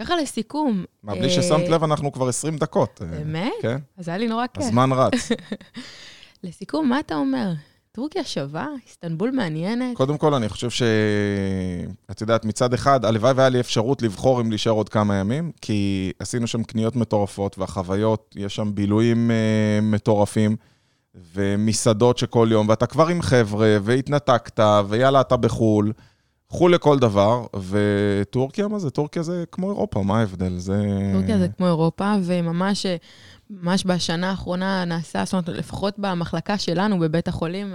ככה 0.00 0.16
לסיכום. 0.16 0.84
מה, 1.02 1.14
בלי 1.14 1.30
ששמת 1.30 1.68
לב, 1.68 1.84
אנחנו 1.84 2.12
כבר 2.12 2.28
20 2.28 2.56
דקות. 2.56 3.02
אה, 3.02 3.06
באמת? 3.06 3.52
כן. 3.62 3.76
אז 3.98 4.08
היה 4.08 4.18
לי 4.18 4.28
נורא 4.28 4.46
כיף. 4.46 4.62
הזמן 4.62 4.92
רץ. 4.92 5.28
לסיכום, 6.44 6.88
מה 6.88 7.00
אתה 7.00 7.16
אומר? 7.16 7.52
טורקיה 7.92 8.24
שווה? 8.24 8.68
איסטנבול 8.86 9.30
מעניינת? 9.30 9.96
קודם 9.96 10.18
כל, 10.18 10.34
אני 10.34 10.48
חושב 10.48 10.70
ש... 10.70 10.82
את 12.10 12.20
יודעת, 12.20 12.44
מצד 12.44 12.74
אחד, 12.74 13.04
הלוואי 13.04 13.32
והיה 13.32 13.48
לי 13.48 13.60
אפשרות 13.60 14.02
לבחור 14.02 14.40
אם 14.40 14.50
להישאר 14.50 14.72
עוד 14.72 14.88
כמה 14.88 15.14
ימים, 15.14 15.52
כי 15.60 16.12
עשינו 16.18 16.46
שם 16.46 16.62
קניות 16.62 16.96
מטורפות, 16.96 17.58
והחוויות, 17.58 18.34
יש 18.38 18.56
שם 18.56 18.70
בילויים 18.74 19.30
uh, 19.30 19.84
מטורפים, 19.84 20.56
ומסעדות 21.34 22.18
שכל 22.18 22.48
יום, 22.50 22.68
ואתה 22.68 22.86
כבר 22.86 23.08
עם 23.08 23.22
חבר'ה, 23.22 23.76
והתנתקת, 23.82 24.60
ויאללה, 24.88 25.20
אתה 25.20 25.36
בחו"ל. 25.36 25.92
חו"ל 26.50 26.74
לכל 26.74 26.98
דבר, 26.98 27.46
וטורקיה, 27.68 28.68
מה 28.68 28.78
זה? 28.78 28.90
טורקיה 28.90 29.22
זה 29.22 29.44
כמו 29.52 29.70
אירופה, 29.70 30.02
מה 30.02 30.18
ההבדל? 30.18 30.58
זה... 30.58 30.82
טורקיה 31.12 31.38
זה 31.38 31.48
כמו 31.48 31.66
אירופה, 31.66 32.14
וממש 32.22 32.86
ממש 33.60 33.86
בשנה 33.86 34.30
האחרונה 34.30 34.84
נעשה, 34.84 35.24
זאת 35.24 35.32
אומרת, 35.32 35.48
לפחות 35.48 35.94
במחלקה 35.98 36.58
שלנו 36.58 36.98
בבית 36.98 37.28
החולים 37.28 37.74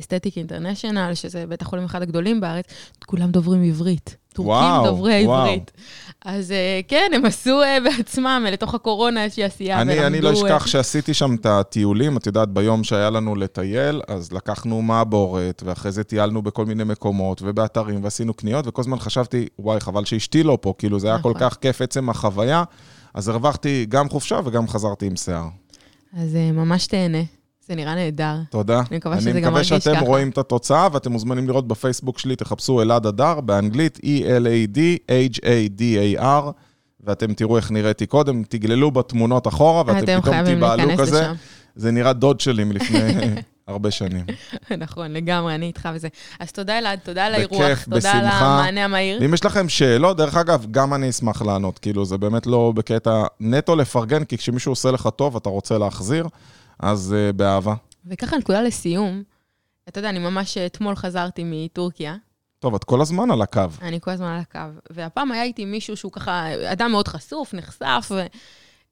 אסתטיק 0.00 0.38
אינטרנשיונל, 0.38 1.14
שזה 1.14 1.46
בית 1.46 1.62
החולים 1.62 1.84
אחד 1.84 2.02
הגדולים 2.02 2.40
בארץ, 2.40 2.64
כולם 3.06 3.30
דוברים 3.30 3.62
עברית. 3.62 4.16
טורקים 4.34 4.64
וואו, 4.64 4.84
דוברי 4.84 5.26
וואו. 5.26 5.40
עברית. 5.40 5.70
אז 6.24 6.52
אה, 6.52 6.80
כן, 6.88 7.10
הם 7.14 7.24
עשו 7.24 7.62
אה, 7.62 7.78
בעצמם, 7.84 8.42
אה, 8.46 8.50
לתוך 8.50 8.74
הקורונה 8.74 9.24
איזושהי 9.24 9.44
עשייה. 9.44 9.82
אני, 9.82 10.06
אני 10.06 10.20
לא 10.20 10.32
אשכח 10.32 10.66
שעשיתי 10.66 11.14
שם 11.14 11.34
את 11.34 11.46
הטיולים, 11.46 12.16
את 12.16 12.26
יודעת, 12.26 12.48
ביום 12.48 12.84
שהיה 12.84 13.10
לנו 13.10 13.36
לטייל, 13.36 14.00
אז 14.08 14.32
לקחנו 14.32 14.82
מעבורת, 14.82 15.62
ואחרי 15.66 15.92
זה 15.92 16.04
טיילנו 16.04 16.42
בכל 16.42 16.66
מיני 16.66 16.84
מקומות 16.84 17.42
ובאתרים, 17.42 18.04
ועשינו 18.04 18.34
קניות, 18.34 18.66
וכל 18.66 18.82
הזמן 18.82 18.98
חשבתי, 18.98 19.48
וואי, 19.58 19.80
חבל 19.80 20.04
שאשתי 20.04 20.42
לא 20.42 20.58
פה, 20.60 20.74
כאילו, 20.78 21.00
זה 21.00 21.08
היה 21.08 21.18
כל 21.18 21.30
נכון. 21.30 21.50
כך 21.50 21.56
כיף 21.60 21.82
עצם 21.82 22.10
החוויה. 22.10 22.64
אז 23.18 23.28
הרווחתי 23.28 23.86
גם 23.88 24.08
חופשה 24.08 24.40
וגם 24.44 24.68
חזרתי 24.68 25.06
עם 25.06 25.16
שיער. 25.16 25.46
אז 26.16 26.36
ממש 26.52 26.86
תהנה. 26.86 27.22
זה 27.66 27.74
נראה 27.74 27.94
נהדר. 27.94 28.34
תודה. 28.50 28.82
אני 28.90 28.96
מקווה 28.96 29.20
שזה 29.20 29.40
גם 29.40 29.52
מרגיש 29.52 29.72
ככה. 29.72 29.76
אני 29.76 29.80
מקווה 29.80 29.94
שאתם 29.94 30.06
רואים 30.06 30.30
את 30.30 30.38
התוצאה, 30.38 30.88
ואתם 30.92 31.12
מוזמנים 31.12 31.48
לראות 31.48 31.68
בפייסבוק 31.68 32.18
שלי, 32.18 32.36
תחפשו 32.36 32.82
אלעד 32.82 33.06
אדר, 33.06 33.40
באנגלית 33.40 33.98
E-L-A-D-H-A-D-A-R, 33.98 36.50
ואתם 37.00 37.34
תראו 37.34 37.56
איך 37.56 37.70
נראיתי 37.70 38.06
קודם, 38.06 38.42
תגללו 38.48 38.90
בתמונות 38.90 39.46
אחורה, 39.46 39.82
ואתם 39.86 40.20
פתאום 40.20 40.44
תיבהלו 40.44 40.96
כזה. 40.98 41.20
לשם. 41.20 41.34
זה 41.76 41.90
נראה 41.90 42.12
דוד 42.12 42.40
שלי 42.40 42.64
מלפני 42.64 43.14
הרבה 43.68 43.90
שנים. 43.90 44.24
נכון, 44.84 45.12
לגמרי, 45.12 45.54
אני 45.54 45.66
איתך 45.66 45.88
וזה. 45.94 46.08
אז 46.40 46.52
תודה 46.52 46.78
אלעד, 46.78 46.98
תודה 46.98 47.26
על 47.26 47.34
האירוח, 47.34 47.60
בכיף, 47.60 47.84
תודה 47.84 47.98
בשמחה. 47.98 48.18
על 48.18 48.60
המענה 48.60 48.84
המהיר. 48.84 49.18
ואם 49.20 49.34
יש 49.34 49.44
לכם 49.44 49.68
שאלות, 49.68 50.16
דרך 50.16 50.36
אגב, 50.36 50.66
גם 50.70 50.94
אני 50.94 51.10
אשמח 51.10 51.42
לענות. 51.42 51.78
כאילו, 51.78 52.04
זה 52.04 52.18
באמת 52.18 52.46
לא 52.46 52.72
בקטע 52.74 53.24
נטו 53.40 53.76
לפרגן, 53.76 54.24
כי 54.24 54.38
כשמישהו 54.38 54.72
עושה 54.72 54.90
לך 54.90 55.08
טוב, 55.16 55.36
אתה 55.36 55.48
רוצה 55.48 55.78
להחזיר. 55.78 56.28
אז 56.78 57.14
אה, 57.14 57.32
באהבה. 57.32 57.74
וככה 58.06 58.36
נקודה 58.36 58.62
לסיום, 58.62 59.22
אתה 59.88 59.98
יודע, 59.98 60.10
אני 60.10 60.18
ממש 60.18 60.58
אתמול 60.58 60.96
חזרתי 60.96 61.42
מטורקיה. 61.46 62.16
טוב, 62.58 62.74
את 62.74 62.84
כל 62.84 63.00
הזמן 63.00 63.30
על 63.30 63.42
הקו. 63.42 63.62
אני 63.82 64.00
כל 64.00 64.10
הזמן 64.10 64.26
על 64.26 64.40
הקו. 64.40 64.80
והפעם 64.90 65.32
היה 65.32 65.42
איתי 65.42 65.64
מישהו 65.64 65.96
שהוא 65.96 66.12
ככה, 66.12 66.46
אדם 66.72 66.90
מאוד 66.90 67.08
חשוף, 67.08 67.54
נחשף, 67.54 68.08
ו... 68.10 68.26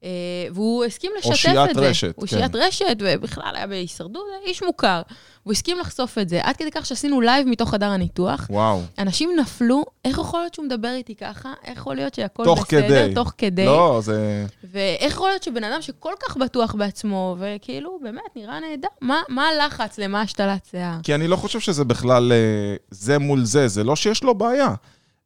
אה, 0.06 0.10
והוא 0.54 0.84
הסכים 0.84 1.12
לשתף 1.18 1.32
את 1.32 1.36
זה. 1.36 1.50
אושיית 1.50 1.76
רשת, 1.76 2.14
כן. 2.16 2.22
אושיית 2.22 2.54
רשת, 2.54 2.96
ובכלל 3.00 3.52
היה 3.54 3.66
בהישרדות, 3.66 4.22
איש 4.44 4.62
מוכר. 4.62 5.02
הוא 5.42 5.52
הסכים 5.52 5.78
לחשוף 5.78 6.18
את 6.18 6.28
זה, 6.28 6.40
עד 6.42 6.56
כדי 6.56 6.70
כך 6.70 6.86
שעשינו 6.86 7.20
לייב 7.20 7.48
מתוך 7.48 7.70
חדר 7.70 7.86
הניתוח. 7.86 8.46
וואו. 8.50 8.82
אנשים 8.98 9.30
נפלו, 9.40 9.84
איך 10.04 10.18
יכול 10.18 10.40
להיות 10.40 10.54
שהוא 10.54 10.66
מדבר 10.66 10.92
איתי 10.92 11.14
ככה? 11.14 11.52
איך 11.64 11.78
יכול 11.78 11.96
להיות 11.96 12.14
שהכל 12.14 12.44
תוך 12.44 12.66
בסדר? 12.66 13.04
כדי. 13.04 13.14
תוך 13.14 13.32
כדי. 13.38 13.64
לא, 13.64 14.00
זה... 14.02 14.46
ואיך 14.72 15.12
יכול 15.12 15.28
להיות 15.28 15.42
שבן 15.42 15.64
אדם 15.64 15.82
שכל 15.82 16.12
כך 16.26 16.36
בטוח 16.36 16.74
בעצמו, 16.74 17.36
וכאילו, 17.38 17.98
באמת, 18.02 18.36
נראה 18.36 18.60
נהדר, 18.60 18.88
מה, 19.00 19.20
מה 19.28 19.48
הלחץ 19.48 19.98
למה 19.98 20.20
השתלת 20.20 20.68
שיער? 20.70 20.98
כי 21.02 21.14
אני 21.14 21.28
לא 21.28 21.36
חושב 21.36 21.60
שזה 21.60 21.84
בכלל 21.84 22.32
אה, 22.32 22.76
זה 22.90 23.18
מול 23.18 23.44
זה, 23.44 23.68
זה 23.68 23.84
לא 23.84 23.96
שיש 23.96 24.22
לו 24.22 24.34
בעיה. 24.34 24.74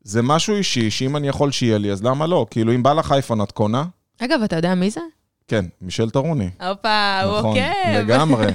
זה 0.02 0.22
משהו 0.22 0.56
אישי, 0.56 0.90
שאם 0.90 1.16
אני 1.16 1.28
יכול 1.28 1.50
שיהיה 1.50 1.78
לי, 1.78 1.92
אז 1.92 2.04
למה 2.04 2.26
לא? 2.26 2.46
כאילו, 2.50 2.74
אם 2.74 2.82
בא 2.82 2.92
לך 2.92 3.12
אייפון, 3.12 3.42
את 3.42 3.52
קונה? 3.52 3.84
אגב, 4.24 4.42
אתה 4.42 4.56
יודע 4.56 4.74
מי 4.74 4.90
זה? 4.90 5.00
כן, 5.48 5.64
מישל 5.80 6.10
טרוני. 6.10 6.50
הופה, 6.60 7.20
הוא 7.22 7.32
עוקב. 7.32 7.48
נכון, 7.48 7.94
לגמרי. 7.94 8.46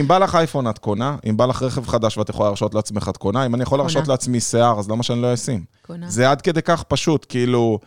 אם 0.00 0.08
בא 0.08 0.18
לך 0.18 0.34
אייפון, 0.34 0.70
את 0.70 0.78
קונה, 0.78 1.16
אם 1.28 1.36
בא 1.36 1.46
לך 1.46 1.62
רכב 1.62 1.86
חדש 1.86 2.18
ואת 2.18 2.28
יכולה 2.28 2.48
להרשות 2.48 2.74
לעצמך, 2.74 3.08
את 3.08 3.16
קונה, 3.16 3.46
אם 3.46 3.54
אני 3.54 3.62
יכול 3.62 3.78
להרשות 3.78 4.08
לעצמי 4.08 4.40
שיער, 4.40 4.78
אז 4.78 4.90
למה 4.90 5.02
שאני 5.02 5.22
לא 5.22 5.34
אשים? 5.34 5.64
קונה. 5.82 6.10
זה 6.10 6.30
עד 6.30 6.42
כדי 6.42 6.62
כך 6.62 6.82
פשוט, 6.82 7.26
כאילו, 7.28 7.78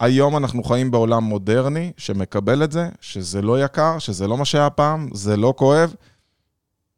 היום 0.00 0.36
אנחנו 0.36 0.64
חיים 0.64 0.90
בעולם 0.90 1.24
מודרני 1.24 1.92
שמקבל 1.96 2.64
את 2.64 2.72
זה, 2.72 2.88
שזה 3.00 3.42
לא 3.42 3.64
יקר, 3.64 3.98
שזה 3.98 4.26
לא 4.26 4.36
מה 4.36 4.44
שהיה 4.44 4.70
פעם, 4.70 5.08
זה 5.12 5.36
לא 5.36 5.54
כואב. 5.56 5.94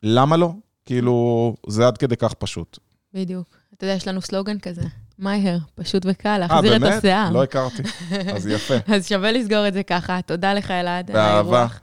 למה 0.03 0.37
לא? 0.37 0.53
כאילו, 0.87 1.55
זה 1.67 1.87
עד 1.87 1.99
כדי 1.99 2.17
כך 2.17 2.35
פשוט. 2.35 2.79
בדיוק. 3.15 3.57
אתה 3.75 3.85
יודע, 3.85 3.95
יש 3.95 4.09
לנו 4.09 4.21
סלוגן 4.21 4.59
כזה. 4.59 4.83
מהר, 5.21 5.59
פשוט 5.75 6.03
וקל, 6.07 6.39
להחזיר 6.39 6.77
את 6.77 6.83
השיער. 6.83 7.17
אה, 7.17 7.23
באמת? 7.25 7.35
לא 7.35 7.43
הכרתי. 7.43 7.83
אז 8.37 8.47
יפה. 8.47 8.75
אז 8.95 9.09
שווה 9.09 9.33
לסגור 9.33 9.69
את 9.69 9.73
זה 9.73 9.83
ככה. 9.83 10.23
תודה 10.27 10.55
לך, 10.55 10.71
אלעד, 10.71 11.11
על 11.11 11.17
האירוח. 11.17 11.81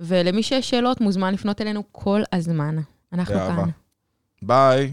ולמי 0.00 0.42
שיש 0.42 0.70
שאלות, 0.70 1.00
מוזמן 1.00 1.34
לפנות 1.34 1.60
אלינו 1.60 1.82
כל 1.92 2.22
הזמן. 2.32 2.76
אנחנו 3.12 3.34
כאן. 3.34 3.68
ביי. 4.42 4.92